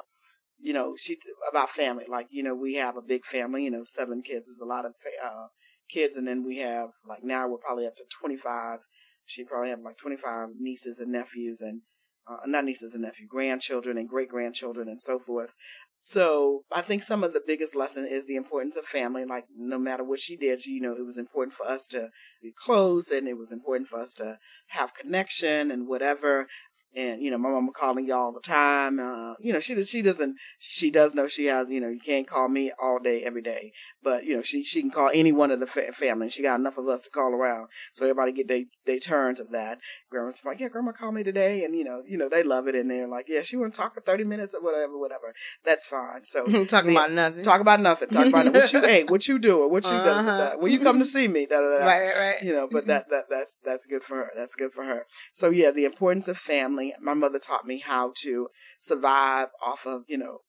you 0.59 0.73
know, 0.73 0.95
she 0.97 1.17
about 1.49 1.69
family. 1.69 2.05
Like 2.07 2.27
you 2.31 2.43
know, 2.43 2.55
we 2.55 2.75
have 2.75 2.97
a 2.97 3.01
big 3.01 3.25
family. 3.25 3.63
You 3.63 3.71
know, 3.71 3.83
seven 3.85 4.21
kids 4.21 4.47
is 4.47 4.59
a 4.61 4.65
lot 4.65 4.85
of 4.85 4.93
uh, 5.23 5.47
kids, 5.89 6.15
and 6.15 6.27
then 6.27 6.45
we 6.45 6.57
have 6.57 6.89
like 7.07 7.23
now 7.23 7.47
we're 7.47 7.57
probably 7.57 7.87
up 7.87 7.95
to 7.97 8.03
twenty 8.19 8.37
five. 8.37 8.79
She 9.25 9.43
probably 9.43 9.69
have 9.69 9.79
like 9.79 9.97
twenty 9.97 10.17
five 10.17 10.49
nieces 10.59 10.99
and 10.99 11.11
nephews, 11.11 11.61
and 11.61 11.81
uh, 12.27 12.45
not 12.45 12.65
nieces 12.65 12.93
and 12.93 13.03
nephews, 13.03 13.29
grandchildren 13.29 13.97
and 13.97 14.09
great 14.09 14.29
grandchildren, 14.29 14.87
and 14.87 15.01
so 15.01 15.19
forth. 15.19 15.53
So 15.97 16.63
I 16.71 16.81
think 16.81 17.03
some 17.03 17.23
of 17.23 17.33
the 17.33 17.41
biggest 17.45 17.75
lesson 17.75 18.05
is 18.05 18.25
the 18.25 18.35
importance 18.35 18.75
of 18.75 18.85
family. 18.85 19.25
Like 19.25 19.45
no 19.57 19.79
matter 19.79 20.03
what 20.03 20.19
she 20.19 20.35
did, 20.35 20.61
she, 20.61 20.71
you 20.71 20.81
know, 20.81 20.95
it 20.95 21.05
was 21.05 21.17
important 21.17 21.53
for 21.55 21.65
us 21.65 21.87
to 21.87 22.09
be 22.41 22.53
close 22.55 23.09
and 23.11 23.27
it 23.27 23.37
was 23.37 23.51
important 23.51 23.87
for 23.87 23.99
us 23.99 24.13
to 24.15 24.37
have 24.67 24.93
connection 24.93 25.71
and 25.71 25.87
whatever 25.87 26.47
and 26.95 27.21
you 27.21 27.31
know 27.31 27.37
my 27.37 27.49
mama 27.49 27.71
calling 27.71 28.05
you 28.07 28.13
all 28.13 28.31
the 28.31 28.39
time 28.39 28.99
uh, 28.99 29.33
you 29.39 29.51
know 29.53 29.59
she 29.59 29.75
does 29.75 29.89
she 29.89 30.01
doesn't 30.01 30.35
she 30.59 30.89
does 30.89 31.13
know 31.13 31.27
she 31.27 31.45
has 31.45 31.69
you 31.69 31.79
know 31.79 31.89
you 31.89 31.99
can't 31.99 32.27
call 32.27 32.47
me 32.47 32.71
all 32.79 32.99
day 32.99 33.23
every 33.23 33.41
day. 33.41 33.71
But 34.03 34.25
you 34.25 34.35
know 34.35 34.41
she 34.41 34.63
she 34.63 34.81
can 34.81 34.91
call 34.91 35.09
any 35.13 35.31
one 35.31 35.51
of 35.51 35.59
the 35.59 35.67
fa- 35.67 35.91
family. 35.91 36.29
She 36.29 36.43
got 36.43 36.59
enough 36.59 36.77
of 36.77 36.87
us 36.87 37.03
to 37.03 37.09
call 37.09 37.33
around. 37.33 37.69
So 37.93 38.05
everybody 38.05 38.31
get 38.31 38.47
they 38.47 38.67
they 38.85 38.99
turns 38.99 39.39
of 39.39 39.51
that. 39.51 39.79
Grandma's 40.11 40.41
like 40.45 40.59
yeah 40.59 40.67
grandma 40.67 40.91
called 40.91 41.15
me 41.15 41.23
today 41.23 41.63
and 41.63 41.75
you 41.75 41.83
know 41.83 42.03
you 42.07 42.17
know 42.17 42.29
they 42.29 42.43
love 42.43 42.67
it 42.67 42.75
and 42.75 42.89
they're 42.89 43.07
like 43.07 43.25
yeah 43.27 43.41
she 43.41 43.57
want 43.57 43.73
to 43.73 43.79
talk 43.79 43.95
for 43.95 44.01
30 44.01 44.23
minutes 44.23 44.53
or 44.53 44.61
whatever 44.61 44.97
whatever. 44.97 45.33
That's 45.63 45.87
fine. 45.87 46.23
So 46.23 46.45
talking 46.65 46.91
about 46.91 47.11
nothing. 47.11 47.43
talk 47.43 47.61
about 47.61 47.79
nothing. 47.79 48.09
Talk 48.09 48.27
about 48.27 48.53
what 48.53 48.71
you 48.71 48.85
ate? 48.85 49.09
What 49.09 49.27
you 49.27 49.39
doing? 49.39 49.71
What 49.71 49.85
you 49.85 49.95
uh-huh. 49.95 50.55
when 50.59 50.71
you 50.71 50.79
come 50.79 50.99
to 50.99 51.05
see 51.05 51.27
me 51.27 51.45
da, 51.47 51.59
da, 51.59 51.79
da. 51.79 51.85
right 51.85 52.01
right 52.01 52.17
right. 52.17 52.41
You 52.43 52.53
know 52.53 52.67
but 52.71 52.85
that 52.87 53.09
that 53.09 53.25
that's 53.29 53.59
that's 53.63 53.85
good 53.85 54.03
for 54.03 54.17
her. 54.17 54.31
That's 54.35 54.55
good 54.55 54.71
for 54.71 54.83
her. 54.83 55.07
So 55.31 55.49
yeah 55.49 55.71
the 55.71 55.85
importance 55.85 56.27
of 56.27 56.37
family 56.37 56.84
my 57.01 57.13
mother 57.13 57.39
taught 57.39 57.65
me 57.65 57.79
how 57.79 58.13
to 58.21 58.49
survive 58.79 59.49
off 59.63 59.85
of, 59.85 60.03
you 60.07 60.17
know, 60.17 60.39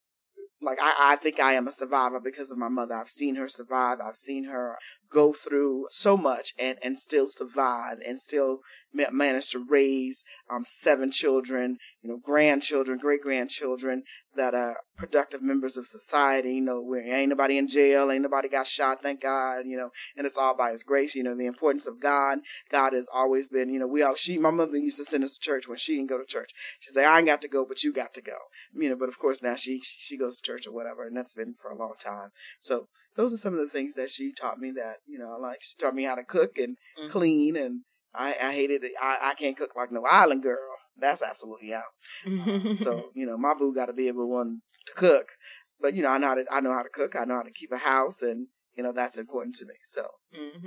like 0.61 0.79
I, 0.81 0.95
I 0.99 1.17
think 1.17 1.39
I 1.39 1.53
am 1.53 1.69
a 1.69 1.73
survivor 1.73 2.21
because 2.21 2.51
of 2.51 2.59
my 2.59 2.69
mother. 2.69 2.95
I've 2.95 3.11
seen 3.11 3.37
her 3.37 3.49
survive. 3.49 3.99
I've 4.01 4.17
seen 4.17 4.45
her 4.45 4.77
go 5.11 5.33
through 5.33 5.87
so 5.91 6.17
much 6.17 6.53
and, 6.59 6.79
and 6.83 6.99
still 6.99 7.27
survive 7.27 7.99
and 8.07 8.21
still 8.21 8.61
manage 8.93 9.51
to 9.51 9.59
raise 9.59 10.25
um, 10.51 10.65
seven 10.65 11.11
children, 11.11 11.77
you 12.03 12.11
know, 12.11 12.19
grandchildren, 12.23 12.99
great 12.99 13.21
grandchildren 13.21 14.03
that 14.37 14.55
are 14.55 14.79
productive 14.97 15.43
members 15.43 15.77
of 15.77 15.87
society. 15.87 16.55
You 16.55 16.63
know, 16.63 16.81
where 16.81 17.03
ain't 17.03 17.31
nobody 17.31 17.59
in 17.59 17.69
jail, 17.69 18.11
ain't 18.11 18.23
nobody 18.23 18.49
got 18.49 18.67
shot, 18.67 19.03
thank 19.03 19.21
God, 19.21 19.67
you 19.67 19.77
know, 19.77 19.91
and 20.17 20.27
it's 20.27 20.39
all 20.39 20.57
by 20.57 20.71
His 20.71 20.83
grace. 20.83 21.15
You 21.15 21.23
know, 21.23 21.37
the 21.37 21.47
importance 21.47 21.87
of 21.87 22.01
God. 22.01 22.39
God 22.71 22.93
has 22.93 23.09
always 23.13 23.51
been, 23.51 23.69
you 23.69 23.79
know, 23.79 23.87
we 23.87 24.03
all, 24.03 24.15
she, 24.15 24.39
my 24.39 24.51
mother 24.51 24.77
used 24.77 24.99
to 24.99 25.05
send 25.05 25.25
us 25.25 25.35
to 25.35 25.41
church 25.41 25.69
when 25.69 25.79
she 25.79 25.97
didn't 25.97 26.09
go 26.09 26.19
to 26.19 26.25
church. 26.25 26.53
She 26.81 26.91
said, 26.91 27.05
I 27.05 27.19
ain't 27.19 27.27
got 27.27 27.43
to 27.43 27.49
go, 27.49 27.67
but 27.67 27.83
you 27.83 27.93
got 27.93 28.15
to 28.15 28.23
go. 28.23 28.37
You 28.75 28.91
know, 28.91 28.97
but 28.97 29.09
of 29.09 29.19
course 29.19 29.43
now 29.43 29.57
she, 29.57 29.81
she 29.83 30.17
goes 30.17 30.37
to 30.37 30.43
church 30.43 30.67
or 30.67 30.73
whatever, 30.73 31.07
and 31.07 31.17
that's 31.17 31.35
been 31.35 31.55
for 31.55 31.71
a 31.71 31.79
long 31.79 31.95
time. 32.03 32.31
So 32.61 32.89
those 33.17 33.33
are 33.33 33.39
some 33.39 33.55
of 33.55 33.61
the 33.61 33.69
things 33.69 33.95
that 33.95 34.11
she 34.11 34.33
taught 34.33 34.59
me 34.59 34.71
that, 34.73 34.99
you 35.07 35.19
know, 35.19 35.37
like 35.41 35.63
she 35.63 35.77
taught 35.79 35.95
me 35.95 36.05
how 36.05 36.15
to 36.15 36.25
cook 36.25 36.59
and 36.59 36.77
mm-hmm. 36.99 37.09
clean 37.09 37.57
and 37.57 37.81
I, 38.15 38.35
I 38.41 38.53
hated 38.53 38.85
it. 38.85 38.93
I, 39.01 39.19
I 39.21 39.35
can't 39.35 39.57
cook 39.57 39.77
like 39.77 39.93
no 39.93 40.05
island 40.05 40.43
girl. 40.43 40.59
That's 40.99 41.23
absolutely 41.23 41.75
out. 41.75 42.77
so, 42.77 43.11
you 43.15 43.27
know, 43.27 43.37
my 43.37 43.55
boo 43.55 43.75
got 43.75 43.87
to 43.87 43.93
be 43.93 44.09
able 44.09 44.23
to 44.23 44.27
one 44.27 44.61
to 44.87 44.93
cook. 44.95 45.33
But, 45.81 45.95
you 45.95 46.03
know, 46.03 46.09
I 46.09 46.19
know 46.19 46.29
how 46.29 46.35
to, 46.37 46.45
I 46.51 46.61
know 46.61 46.73
how 46.73 46.83
to 46.83 46.89
cook. 46.89 47.17
I 47.17 47.25
know 47.25 47.37
how 47.37 47.43
to 47.43 47.53
keep 47.53 47.73
a 47.73 47.79
house 47.79 48.23
and, 48.23 48.49
you 48.75 48.83
know, 48.83 48.93
that's 48.93 49.19
important 49.19 49.57
to 49.57 49.67
me. 49.67 49.75
So, 49.83 50.07
mm-hmm. 50.35 50.67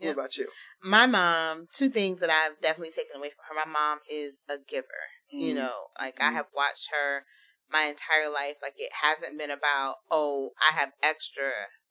Yep. 0.00 0.16
What 0.16 0.22
about 0.22 0.36
you? 0.38 0.48
My 0.82 1.04
mom, 1.04 1.66
two 1.74 1.90
things 1.90 2.20
that 2.20 2.30
I've 2.30 2.60
definitely 2.62 2.90
taken 2.92 3.18
away 3.18 3.30
from 3.30 3.56
her. 3.56 3.62
My 3.66 3.70
mom 3.70 3.98
is 4.10 4.40
a 4.48 4.56
giver. 4.56 4.86
Mm-hmm. 5.32 5.40
You 5.40 5.54
know, 5.54 5.72
like 6.00 6.16
mm-hmm. 6.16 6.30
I 6.30 6.32
have 6.32 6.46
watched 6.56 6.88
her 6.90 7.24
my 7.70 7.84
entire 7.84 8.30
life. 8.30 8.56
Like 8.62 8.74
it 8.78 8.92
hasn't 9.02 9.38
been 9.38 9.50
about, 9.50 9.96
oh, 10.10 10.50
I 10.58 10.74
have 10.74 10.92
extra 11.02 11.50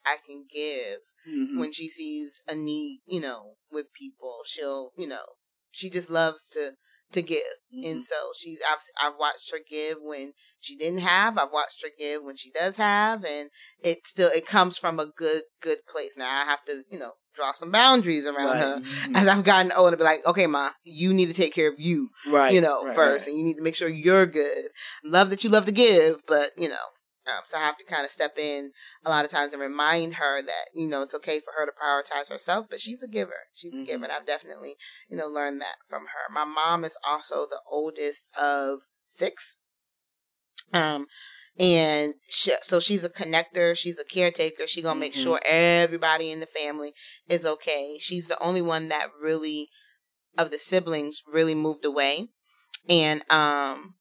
I 0.09 0.17
can 0.25 0.45
give 0.51 0.99
mm-hmm. 1.27 1.59
when 1.59 1.71
she 1.71 1.87
sees 1.89 2.41
a 2.47 2.55
need, 2.55 3.01
you 3.05 3.19
know, 3.19 3.55
with 3.71 3.93
people. 3.93 4.39
She'll, 4.45 4.91
you 4.97 5.07
know, 5.07 5.25
she 5.71 5.89
just 5.89 6.09
loves 6.09 6.47
to 6.49 6.71
to 7.11 7.21
give. 7.21 7.39
Mm-hmm. 7.75 7.91
And 7.91 8.05
so 8.05 8.15
she's 8.37 8.59
I've 8.69 8.79
I've 9.01 9.19
watched 9.19 9.51
her 9.51 9.59
give 9.67 9.97
when 10.01 10.33
she 10.59 10.75
didn't 10.75 10.99
have. 10.99 11.37
I've 11.37 11.51
watched 11.51 11.81
her 11.83 11.89
give 11.97 12.23
when 12.23 12.35
she 12.35 12.51
does 12.51 12.77
have 12.77 13.23
and 13.25 13.49
it 13.83 14.05
still 14.05 14.29
it 14.29 14.45
comes 14.45 14.77
from 14.77 14.99
a 14.99 15.05
good 15.05 15.43
good 15.61 15.79
place. 15.91 16.15
Now 16.17 16.29
I 16.29 16.45
have 16.45 16.63
to, 16.65 16.83
you 16.89 16.99
know, 16.99 17.13
draw 17.35 17.51
some 17.51 17.71
boundaries 17.71 18.27
around 18.27 18.47
right. 18.47 18.59
her 18.59 18.77
mm-hmm. 18.79 19.15
as 19.15 19.27
I've 19.27 19.43
gotten 19.43 19.71
older 19.71 19.97
be 19.97 20.03
like, 20.03 20.25
okay, 20.25 20.47
ma, 20.47 20.71
you 20.83 21.13
need 21.13 21.27
to 21.27 21.33
take 21.33 21.53
care 21.53 21.69
of 21.69 21.79
you. 21.79 22.09
Right. 22.27 22.53
You 22.53 22.61
know, 22.61 22.83
right, 22.83 22.95
first. 22.95 23.25
Right. 23.25 23.29
And 23.29 23.37
you 23.37 23.43
need 23.43 23.55
to 23.55 23.63
make 23.63 23.75
sure 23.75 23.89
you're 23.89 24.25
good. 24.25 24.69
Love 25.03 25.29
that 25.29 25.43
you 25.43 25.49
love 25.49 25.65
to 25.65 25.71
give, 25.71 26.21
but 26.27 26.51
you 26.57 26.69
know, 26.69 26.75
um, 27.29 27.43
so 27.47 27.57
I 27.57 27.61
have 27.61 27.77
to 27.77 27.83
kind 27.83 28.03
of 28.03 28.11
step 28.11 28.37
in 28.37 28.71
a 29.05 29.09
lot 29.09 29.25
of 29.25 29.31
times 29.31 29.53
and 29.53 29.61
remind 29.61 30.15
her 30.15 30.41
that, 30.41 30.65
you 30.73 30.87
know, 30.87 31.01
it's 31.01 31.15
okay 31.15 31.39
for 31.39 31.53
her 31.57 31.65
to 31.65 31.71
prioritize 31.71 32.31
herself, 32.31 32.65
but 32.69 32.79
she's 32.79 33.03
a 33.03 33.07
giver. 33.07 33.33
She's 33.53 33.73
mm-hmm. 33.73 33.83
a 33.83 33.85
giver. 33.85 33.97
Mm-hmm. 33.97 34.03
And 34.05 34.13
I've 34.13 34.25
definitely, 34.25 34.75
you 35.09 35.17
know, 35.17 35.27
learned 35.27 35.61
that 35.61 35.75
from 35.87 36.03
her. 36.03 36.33
My 36.33 36.45
mom 36.45 36.83
is 36.83 36.97
also 37.07 37.45
the 37.49 37.61
oldest 37.69 38.27
of 38.39 38.79
six. 39.07 39.55
Um, 40.73 41.07
and 41.57 42.15
she, 42.29 42.53
so 42.61 42.79
she's 42.79 43.03
a 43.03 43.09
connector. 43.09 43.75
She's 43.75 43.99
a 43.99 44.05
caretaker. 44.05 44.65
She 44.65 44.81
gonna 44.81 44.99
make 44.99 45.13
mm-hmm. 45.13 45.23
sure 45.23 45.39
everybody 45.45 46.31
in 46.31 46.39
the 46.39 46.45
family 46.45 46.93
is 47.27 47.45
okay. 47.45 47.97
She's 47.99 48.27
the 48.27 48.41
only 48.41 48.61
one 48.61 48.89
that 48.89 49.07
really, 49.21 49.69
of 50.37 50.51
the 50.51 50.57
siblings, 50.57 51.21
really 51.31 51.55
moved 51.55 51.85
away. 51.85 52.29
And, 52.87 53.23
um, 53.31 53.95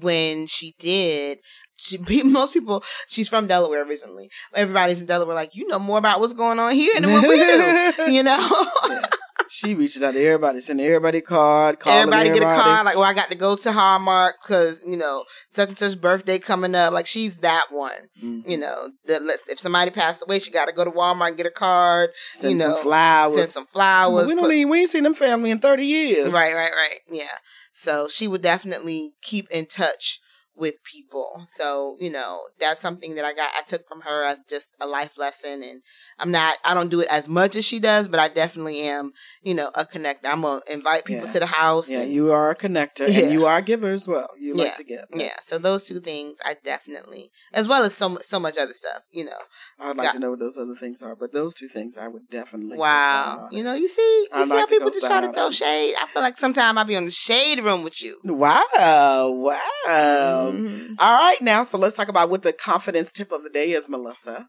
when 0.00 0.46
she 0.46 0.74
did, 0.78 1.38
she, 1.82 1.98
most 2.24 2.52
people, 2.52 2.84
she's 3.06 3.28
from 3.28 3.46
Delaware 3.46 3.82
originally. 3.82 4.30
Everybody's 4.54 5.00
in 5.00 5.06
Delaware, 5.06 5.34
like, 5.34 5.56
you 5.56 5.66
know 5.66 5.78
more 5.78 5.98
about 5.98 6.20
what's 6.20 6.32
going 6.32 6.58
on 6.58 6.72
here 6.72 7.00
than 7.00 7.12
what 7.12 7.28
we 7.28 7.36
do, 7.36 7.92
you 8.12 8.22
know? 8.22 8.66
She 9.48 9.74
reaches 9.74 10.02
out 10.02 10.14
to 10.14 10.24
everybody, 10.24 10.60
sending 10.60 10.86
everybody 10.86 11.18
a 11.18 11.20
card, 11.20 11.76
everybody, 11.84 12.30
everybody, 12.30 12.40
get 12.40 12.58
a 12.58 12.62
card. 12.62 12.86
Like, 12.86 12.94
well, 12.94 13.04
I 13.04 13.12
got 13.12 13.28
to 13.28 13.34
go 13.34 13.54
to 13.54 13.70
Hallmark 13.70 14.36
because 14.42 14.82
you 14.86 14.96
know 14.96 15.24
such 15.50 15.68
and 15.68 15.76
such 15.76 16.00
birthday 16.00 16.38
coming 16.38 16.74
up. 16.74 16.94
Like, 16.94 17.06
she's 17.06 17.36
that 17.38 17.66
one. 17.68 17.92
Mm-hmm. 18.22 18.48
You 18.48 18.56
know, 18.56 18.88
that 19.08 19.20
if 19.50 19.58
somebody 19.58 19.90
passed 19.90 20.22
away, 20.22 20.38
she 20.38 20.50
got 20.50 20.68
to 20.68 20.72
go 20.72 20.84
to 20.84 20.90
Walmart 20.90 21.28
and 21.28 21.36
get 21.36 21.44
a 21.44 21.50
card. 21.50 22.10
Send 22.28 22.52
you 22.52 22.58
know, 22.60 22.76
some 22.76 22.82
flowers. 22.82 23.36
Send 23.36 23.48
some 23.50 23.66
flowers. 23.66 24.26
We 24.26 24.34
don't 24.34 24.44
put, 24.44 24.48
we 24.48 24.80
ain't 24.80 24.88
seen 24.88 25.02
them 25.02 25.12
family 25.12 25.50
in 25.50 25.58
thirty 25.58 25.84
years. 25.84 26.32
Right, 26.32 26.54
right, 26.54 26.72
right. 26.72 27.00
Yeah. 27.10 27.26
So 27.74 28.08
she 28.08 28.28
would 28.28 28.40
definitely 28.40 29.12
keep 29.20 29.50
in 29.50 29.66
touch 29.66 30.20
with 30.54 30.82
people. 30.84 31.46
So, 31.56 31.96
you 31.98 32.10
know, 32.10 32.40
that's 32.60 32.80
something 32.80 33.14
that 33.14 33.24
I 33.24 33.32
got 33.32 33.50
I 33.58 33.62
took 33.62 33.88
from 33.88 34.02
her 34.02 34.24
as 34.24 34.44
just 34.44 34.74
a 34.80 34.86
life 34.86 35.16
lesson 35.16 35.62
and 35.62 35.82
I'm 36.18 36.30
not 36.30 36.58
I 36.64 36.74
don't 36.74 36.90
do 36.90 37.00
it 37.00 37.08
as 37.10 37.28
much 37.28 37.56
as 37.56 37.64
she 37.64 37.78
does, 37.78 38.08
but 38.08 38.20
I 38.20 38.28
definitely 38.28 38.80
am, 38.82 39.12
you 39.42 39.54
know, 39.54 39.70
a 39.74 39.84
connector. 39.84 40.26
I'm 40.26 40.42
gonna 40.42 40.60
invite 40.68 41.04
people 41.04 41.26
yeah. 41.26 41.32
to 41.32 41.40
the 41.40 41.46
house. 41.46 41.88
Yeah, 41.88 42.00
and, 42.00 42.12
you 42.12 42.32
are 42.32 42.50
a 42.50 42.56
connector 42.56 43.08
yeah. 43.08 43.20
and 43.20 43.32
you 43.32 43.46
are 43.46 43.58
a 43.58 43.62
giver 43.62 43.90
as 43.90 44.06
well. 44.06 44.28
You 44.38 44.54
yeah. 44.54 44.64
like 44.64 44.76
to 44.76 44.84
give. 44.84 45.04
Yeah. 45.14 45.36
So 45.40 45.58
those 45.58 45.84
two 45.84 46.00
things 46.00 46.38
I 46.44 46.56
definitely 46.62 47.30
as 47.54 47.66
well 47.66 47.84
as 47.84 47.94
so 47.94 48.18
so 48.20 48.38
much 48.38 48.58
other 48.58 48.74
stuff, 48.74 49.02
you 49.10 49.24
know. 49.24 49.38
I'd 49.80 49.96
like 49.96 50.08
got, 50.08 50.12
to 50.12 50.18
know 50.18 50.30
what 50.30 50.38
those 50.38 50.58
other 50.58 50.76
things 50.76 51.02
are, 51.02 51.16
but 51.16 51.32
those 51.32 51.54
two 51.54 51.68
things 51.68 51.96
I 51.96 52.08
would 52.08 52.28
definitely 52.30 52.76
Wow. 52.76 53.48
You 53.50 53.64
know, 53.64 53.74
you 53.74 53.88
see 53.88 54.02
you 54.02 54.28
I'd 54.32 54.44
see 54.44 54.50
like 54.50 54.58
how 54.60 54.66
people 54.66 54.90
just 54.90 55.06
try 55.06 55.22
to 55.22 55.32
throw 55.32 55.50
shade. 55.50 55.94
I 55.98 56.06
feel 56.12 56.22
like 56.22 56.36
sometimes 56.36 56.76
I'll 56.76 56.84
be 56.84 56.96
on 56.96 57.06
the 57.06 57.10
shade 57.10 57.58
room 57.60 57.82
with 57.82 58.02
you. 58.02 58.18
Wow. 58.22 59.30
Wow. 59.30 60.41
Mm-hmm. 60.41 60.41
Um, 60.48 60.58
mm-hmm. 60.58 60.94
All 60.98 61.18
right, 61.18 61.40
now, 61.40 61.62
so 61.62 61.78
let's 61.78 61.96
talk 61.96 62.08
about 62.08 62.30
what 62.30 62.42
the 62.42 62.52
confidence 62.52 63.12
tip 63.12 63.32
of 63.32 63.42
the 63.42 63.50
day 63.50 63.72
is, 63.72 63.88
Melissa. 63.88 64.48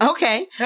Okay. 0.00 0.46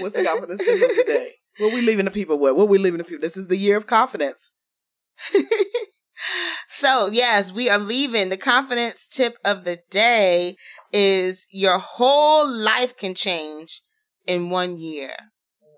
What's 0.00 0.16
the 0.16 0.24
confidence 0.24 0.64
tip 0.64 0.74
of 0.74 0.96
the 0.96 1.04
day? 1.06 1.34
What 1.58 1.74
we 1.74 1.82
leaving 1.82 2.06
the 2.06 2.10
people 2.10 2.38
with? 2.38 2.54
What 2.54 2.68
we 2.68 2.78
leaving 2.78 2.98
the 2.98 3.04
people? 3.04 3.20
This 3.20 3.36
is 3.36 3.48
the 3.48 3.56
year 3.56 3.76
of 3.76 3.86
confidence. 3.86 4.50
so, 6.68 7.08
yes, 7.08 7.52
we 7.52 7.68
are 7.68 7.76
leaving. 7.78 8.30
The 8.30 8.38
confidence 8.38 9.06
tip 9.06 9.36
of 9.44 9.64
the 9.64 9.80
day 9.90 10.56
is 10.90 11.46
your 11.50 11.78
whole 11.78 12.48
life 12.48 12.96
can 12.96 13.14
change 13.14 13.82
in 14.26 14.48
one 14.48 14.78
year. 14.78 15.12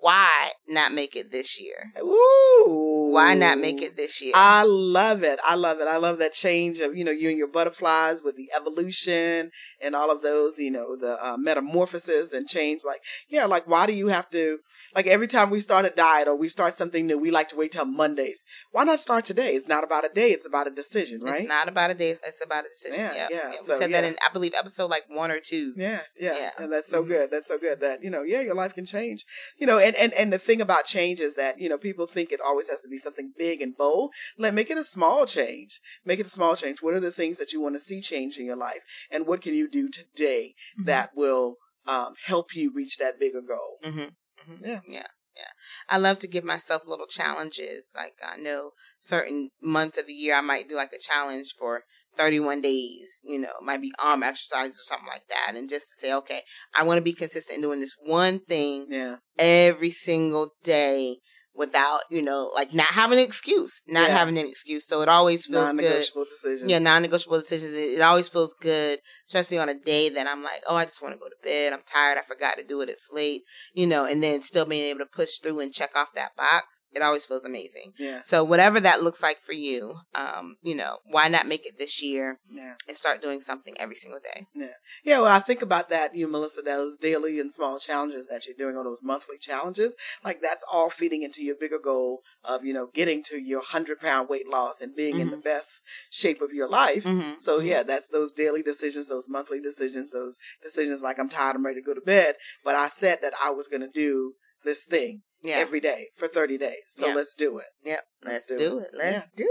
Why 0.02 0.50
not 0.68 0.92
make 0.92 1.14
it 1.14 1.30
this 1.30 1.60
year? 1.60 1.92
Ooh. 2.02 3.10
Why 3.12 3.34
not 3.34 3.58
make 3.58 3.80
it 3.82 3.96
this 3.96 4.20
year? 4.20 4.32
I 4.34 4.64
love 4.64 5.22
it. 5.22 5.38
I 5.46 5.54
love 5.54 5.78
it. 5.80 5.86
I 5.86 5.96
love 5.98 6.18
that 6.18 6.32
change 6.32 6.78
of, 6.80 6.96
you 6.96 7.04
know, 7.04 7.12
you 7.12 7.28
and 7.28 7.38
your 7.38 7.46
butterflies 7.46 8.20
with 8.20 8.34
the 8.36 8.50
evolution 8.56 9.52
and 9.80 9.94
all 9.94 10.10
of 10.10 10.20
those, 10.22 10.58
you 10.58 10.72
know, 10.72 10.96
the 10.96 11.24
uh, 11.24 11.36
metamorphosis 11.36 12.32
and 12.32 12.48
change. 12.48 12.80
Like, 12.84 13.00
yeah, 13.28 13.44
like, 13.44 13.68
why 13.68 13.86
do 13.86 13.92
you 13.92 14.08
have 14.08 14.28
to, 14.30 14.58
like, 14.94 15.06
every 15.06 15.28
time 15.28 15.50
we 15.50 15.60
start 15.60 15.84
a 15.84 15.90
diet 15.90 16.26
or 16.26 16.34
we 16.36 16.48
start 16.48 16.74
something 16.74 17.06
new, 17.06 17.16
we 17.18 17.30
like 17.30 17.48
to 17.50 17.56
wait 17.56 17.70
till 17.72 17.84
Mondays. 17.84 18.44
Why 18.72 18.82
not 18.82 18.98
start 18.98 19.24
today? 19.24 19.54
It's 19.54 19.68
not 19.68 19.84
about 19.84 20.04
a 20.04 20.08
day, 20.08 20.30
it's 20.32 20.46
about 20.46 20.66
a 20.66 20.70
decision, 20.70 21.20
right? 21.22 21.42
It's 21.42 21.48
not 21.48 21.68
about 21.68 21.92
a 21.92 21.94
day, 21.94 22.10
it's 22.10 22.42
about 22.44 22.64
a 22.64 22.68
decision. 22.68 22.98
Yeah, 22.98 23.14
Yep. 23.14 23.30
yeah. 23.30 23.50
We 23.50 23.58
So, 23.58 23.78
said 23.78 23.90
yeah. 23.90 24.00
that 24.00 24.08
in, 24.08 24.16
I 24.28 24.32
believe, 24.32 24.54
episode 24.58 24.90
like 24.90 25.04
one 25.08 25.30
or 25.30 25.38
two. 25.38 25.74
Yeah, 25.76 26.00
yeah, 26.18 26.34
Yeah. 26.36 26.50
and 26.58 26.72
that's 26.72 26.88
so 26.88 27.04
Mhm. 27.04 27.08
good. 27.08 27.30
That's 27.30 27.46
so 27.46 27.56
good 27.58 27.78
that 27.80 28.02
you 28.02 28.10
know, 28.10 28.22
yeah, 28.22 28.40
your 28.40 28.54
life 28.54 28.74
can 28.74 28.84
change. 28.86 29.24
You 29.58 29.66
know, 29.66 29.78
and 29.78 29.91
and 29.96 30.12
and 30.14 30.32
the 30.32 30.38
thing 30.38 30.60
about 30.60 30.84
change 30.84 31.20
is 31.20 31.34
that 31.36 31.58
you 31.60 31.68
know 31.68 31.78
people 31.78 32.06
think 32.06 32.32
it 32.32 32.40
always 32.40 32.68
has 32.68 32.80
to 32.82 32.88
be 32.88 32.98
something 32.98 33.32
big 33.36 33.60
and 33.60 33.76
bold. 33.76 34.12
Let 34.38 34.54
make 34.54 34.70
it 34.70 34.78
a 34.78 34.84
small 34.84 35.26
change. 35.26 35.80
Make 36.04 36.20
it 36.20 36.26
a 36.26 36.30
small 36.30 36.56
change. 36.56 36.82
What 36.82 36.94
are 36.94 37.00
the 37.00 37.12
things 37.12 37.38
that 37.38 37.52
you 37.52 37.60
want 37.60 37.74
to 37.74 37.80
see 37.80 38.00
change 38.00 38.38
in 38.38 38.46
your 38.46 38.56
life, 38.56 38.80
and 39.10 39.26
what 39.26 39.40
can 39.40 39.54
you 39.54 39.68
do 39.68 39.88
today 39.88 40.54
Mm-hmm. 40.78 40.86
that 40.86 41.10
will 41.14 41.56
um, 41.86 42.14
help 42.26 42.54
you 42.54 42.72
reach 42.72 42.96
that 42.98 43.18
bigger 43.18 43.40
goal? 43.40 43.78
hmm 43.82 44.10
hmm 44.46 44.64
Yeah. 44.64 44.80
Yeah. 44.88 45.06
Yeah. 45.36 45.52
I 45.88 45.96
love 45.98 46.18
to 46.20 46.28
give 46.28 46.44
myself 46.44 46.82
little 46.86 47.06
challenges. 47.06 47.86
Like 47.94 48.14
I 48.22 48.36
know 48.36 48.72
certain 49.00 49.50
months 49.62 49.98
of 49.98 50.06
the 50.06 50.12
year 50.12 50.34
I 50.34 50.40
might 50.42 50.68
do 50.68 50.74
like 50.76 50.92
a 50.92 50.98
challenge 50.98 51.54
for 51.58 51.84
31 52.16 52.60
days, 52.60 53.20
you 53.24 53.38
know, 53.38 53.52
might 53.62 53.80
be 53.80 53.92
arm 53.98 54.22
exercises 54.22 54.78
or 54.80 54.84
something 54.84 55.08
like 55.08 55.26
that. 55.28 55.54
And 55.56 55.68
just 55.68 55.86
to 55.90 55.96
say, 55.96 56.12
okay, 56.14 56.42
I 56.74 56.82
want 56.84 56.98
to 56.98 57.02
be 57.02 57.12
consistent 57.12 57.56
in 57.56 57.62
doing 57.62 57.80
this 57.80 57.94
one 58.04 58.40
thing 58.40 58.86
Yeah, 58.88 59.16
every 59.38 59.90
single 59.90 60.50
day 60.62 61.18
without, 61.54 62.00
you 62.10 62.22
know, 62.22 62.50
like 62.54 62.72
not 62.72 62.86
having 62.86 63.18
an 63.18 63.24
excuse, 63.24 63.82
not 63.86 64.08
Yeah. 64.08 64.16
having 64.18 64.38
an 64.38 64.46
excuse. 64.46 64.86
So 64.86 65.02
it 65.02 65.08
always 65.08 65.46
feels 65.46 65.68
good. 65.68 65.76
non-negotiable 65.76 66.24
decisions. 66.24 66.70
Yeah, 66.70 66.78
non-negotiable 66.78 67.40
decisions. 67.40 67.74
It, 67.74 67.94
it 67.98 68.00
always 68.00 68.28
feels 68.28 68.54
good, 68.60 69.00
especially 69.28 69.58
on 69.58 69.68
a 69.68 69.74
day 69.74 70.08
that 70.08 70.26
I'm 70.26 70.42
like, 70.42 70.62
oh, 70.66 70.76
I 70.76 70.84
just 70.86 71.02
want 71.02 71.14
to 71.14 71.18
go 71.18 71.28
to 71.28 71.34
bed. 71.44 71.72
I'm 71.74 71.82
tired. 71.86 72.16
I 72.18 72.22
forgot 72.22 72.56
to 72.56 72.64
do 72.64 72.80
it. 72.80 72.88
It's 72.88 73.08
late, 73.12 73.42
you 73.74 73.86
know, 73.86 74.06
and 74.06 74.22
then 74.22 74.40
still 74.42 74.64
being 74.64 74.84
able 74.86 75.00
to 75.00 75.06
push 75.06 75.38
through 75.42 75.60
and 75.60 75.72
check 75.72 75.90
off 75.94 76.14
that 76.14 76.34
box. 76.36 76.78
It 76.94 77.02
always 77.02 77.24
feels 77.24 77.44
amazing. 77.44 77.92
yeah, 77.98 78.20
So 78.22 78.44
whatever 78.44 78.80
that 78.80 79.02
looks 79.02 79.22
like 79.22 79.40
for 79.40 79.52
you, 79.52 79.94
um, 80.14 80.56
you 80.62 80.74
know, 80.74 80.98
why 81.04 81.28
not 81.28 81.46
make 81.46 81.66
it 81.66 81.78
this 81.78 82.02
year 82.02 82.38
yeah. 82.50 82.74
and 82.86 82.96
start 82.96 83.22
doing 83.22 83.40
something 83.40 83.74
every 83.78 83.94
single 83.96 84.20
day? 84.20 84.46
Yeah, 84.54 84.66
Yeah. 85.04 85.20
well, 85.20 85.32
I 85.32 85.40
think 85.40 85.62
about 85.62 85.88
that, 85.90 86.14
you, 86.14 86.28
Melissa, 86.28 86.62
those 86.62 86.96
daily 86.96 87.40
and 87.40 87.52
small 87.52 87.78
challenges 87.78 88.28
that 88.28 88.46
you're 88.46 88.56
doing, 88.56 88.76
or 88.76 88.84
those 88.84 89.02
monthly 89.02 89.38
challenges, 89.38 89.96
like 90.24 90.40
that's 90.42 90.64
all 90.70 90.90
feeding 90.90 91.22
into 91.22 91.42
your 91.42 91.56
bigger 91.56 91.78
goal 91.78 92.20
of, 92.44 92.64
you 92.64 92.72
know, 92.72 92.88
getting 92.92 93.22
to 93.24 93.38
your 93.38 93.60
100 93.60 94.00
pound 94.00 94.28
weight 94.28 94.48
loss 94.48 94.80
and 94.80 94.94
being 94.94 95.18
in 95.18 95.30
the 95.30 95.36
best 95.36 95.82
shape 96.10 96.42
of 96.42 96.52
your 96.52 96.68
life. 96.68 97.04
Mm-hmm. 97.04 97.32
So, 97.38 97.60
yeah, 97.60 97.82
that's 97.82 98.08
those 98.08 98.32
daily 98.32 98.62
decisions, 98.62 99.08
those 99.08 99.28
monthly 99.28 99.60
decisions, 99.60 100.10
those 100.10 100.38
decisions 100.62 101.02
like 101.02 101.18
I'm 101.18 101.28
tired, 101.28 101.56
I'm 101.56 101.64
ready 101.64 101.80
to 101.80 101.86
go 101.86 101.94
to 101.94 102.00
bed. 102.00 102.36
But 102.64 102.74
I 102.74 102.88
said 102.88 103.18
that 103.22 103.34
I 103.42 103.50
was 103.50 103.68
going 103.68 103.82
to 103.82 103.88
do 103.88 104.34
this 104.64 104.84
thing 104.84 105.22
Yeah. 105.42 105.56
every 105.56 105.80
day 105.80 106.08
for 106.16 106.28
30 106.28 106.56
days. 106.58 106.82
So 106.88 107.08
Yeah. 107.08 107.14
let's 107.14 107.34
do 107.34 107.58
it. 107.58 107.66
yep. 107.84 108.04
Let's 108.24 108.34
Let's, 108.34 108.46
do 108.46 108.58
do, 108.58 108.78
it. 108.78 108.82
it. 108.84 108.90
Let's 108.96 109.14
Yeah. 109.16 109.22
do 109.36 109.48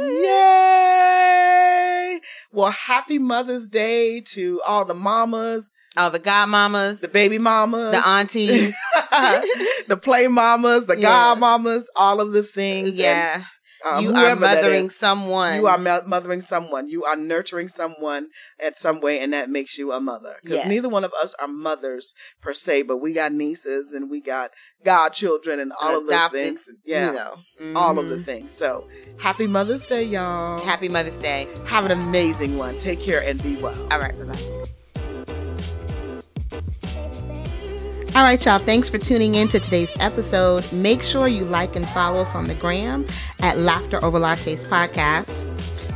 it. 0.00 0.24
Yay! 0.94 2.20
Well, 2.52 2.70
happy 2.70 3.18
Mother's 3.18 3.68
Day 3.68 4.20
to 4.32 4.60
all 4.66 4.84
the 4.84 4.94
mamas, 4.94 5.70
All 5.96 6.10
the 6.10 6.18
godmamas, 6.20 7.00
the 7.00 7.08
baby 7.08 7.38
mamas, 7.38 7.92
the 7.92 8.06
aunties. 8.08 8.74
the 9.88 9.96
play 9.96 10.26
mamas, 10.28 10.86
the 10.86 10.94
Yes. 10.94 11.02
god 11.02 11.38
mamas, 11.38 11.88
all 11.94 12.20
of 12.20 12.32
the 12.32 12.42
things. 12.42 12.96
yeah. 12.96 13.34
and, 13.36 13.44
um, 13.84 14.04
you 14.04 14.10
are 14.14 14.34
mothering 14.34 14.86
is, 14.86 14.96
someone. 14.96 15.56
You 15.56 15.66
are 15.66 15.78
mo- 15.78 16.02
mothering 16.06 16.40
someone. 16.40 16.88
You 16.88 17.04
are 17.04 17.16
nurturing 17.16 17.68
someone 17.68 18.28
at 18.58 18.76
some 18.76 19.00
way, 19.00 19.20
and 19.20 19.32
that 19.32 19.48
makes 19.50 19.76
you 19.78 19.92
a 19.92 20.00
mother. 20.00 20.36
Because 20.42 20.56
Yes. 20.58 20.68
neither 20.68 20.88
one 20.88 21.04
of 21.04 21.12
us 21.22 21.34
are 21.40 21.48
mothers 21.48 22.12
per 22.40 22.52
se, 22.54 22.82
but 22.82 22.98
we 22.98 23.12
got 23.12 23.32
nieces 23.32 23.92
and 23.92 24.10
we 24.10 24.20
got 24.20 24.50
godchildren 24.84 25.60
and 25.60 25.72
all 25.80 25.98
of 25.98 26.06
those 26.06 26.28
things. 26.30 26.62
Yeah, 26.84 27.10
You 27.10 27.16
know. 27.16 27.76
all 27.80 27.98
of 27.98 28.08
the 28.08 28.16
Mhm. 28.16 28.24
things. 28.24 28.52
So, 28.52 28.88
happy 29.18 29.46
Mother's 29.46 29.86
Day, 29.86 30.02
y'all. 30.04 30.60
Happy 30.64 30.88
Mother's 30.88 31.18
Day. 31.18 31.48
Have 31.66 31.84
an 31.84 31.90
amazing 31.90 32.56
one. 32.58 32.78
Take 32.78 33.00
care 33.00 33.22
and 33.22 33.42
be 33.42 33.56
well. 33.56 33.76
All 33.90 33.98
right, 34.00 34.16
bye 34.18 34.24
bye. 34.34 34.64
All 38.14 38.22
right, 38.22 38.42
y'all. 38.44 38.60
Thanks 38.60 38.88
for 38.88 38.98
tuning 38.98 39.34
in 39.34 39.48
to 39.48 39.58
today's 39.58 39.92
episode. 39.98 40.70
Make 40.72 41.02
sure 41.02 41.26
you 41.26 41.44
like 41.44 41.74
and 41.74 41.88
follow 41.88 42.20
us 42.20 42.34
on 42.36 42.44
the 42.44 42.54
gram 42.54 43.04
at 43.42 43.58
Laughter 43.58 44.02
Over 44.04 44.20
Lattes 44.20 44.64
Podcast. 44.68 45.28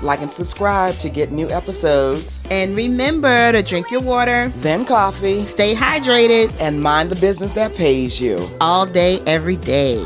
Like 0.02 0.20
and 0.20 0.30
subscribe 0.30 0.96
to 0.98 1.08
get 1.08 1.30
new 1.30 1.48
episodes. 1.50 2.40
And 2.50 2.76
remember 2.76 3.52
to 3.52 3.62
drink 3.62 3.90
your 3.92 4.00
water, 4.00 4.52
Then 4.56 4.84
coffee. 4.84 5.44
stay 5.44 5.74
hydrated 5.76 6.52
And 6.60 6.82
mind 6.82 7.10
the 7.10 7.16
business 7.16 7.52
that 7.52 7.74
pays 7.76 8.20
you. 8.20 8.48
all 8.60 8.84
day, 8.84 9.20
every 9.26 9.56
day. 9.56 10.04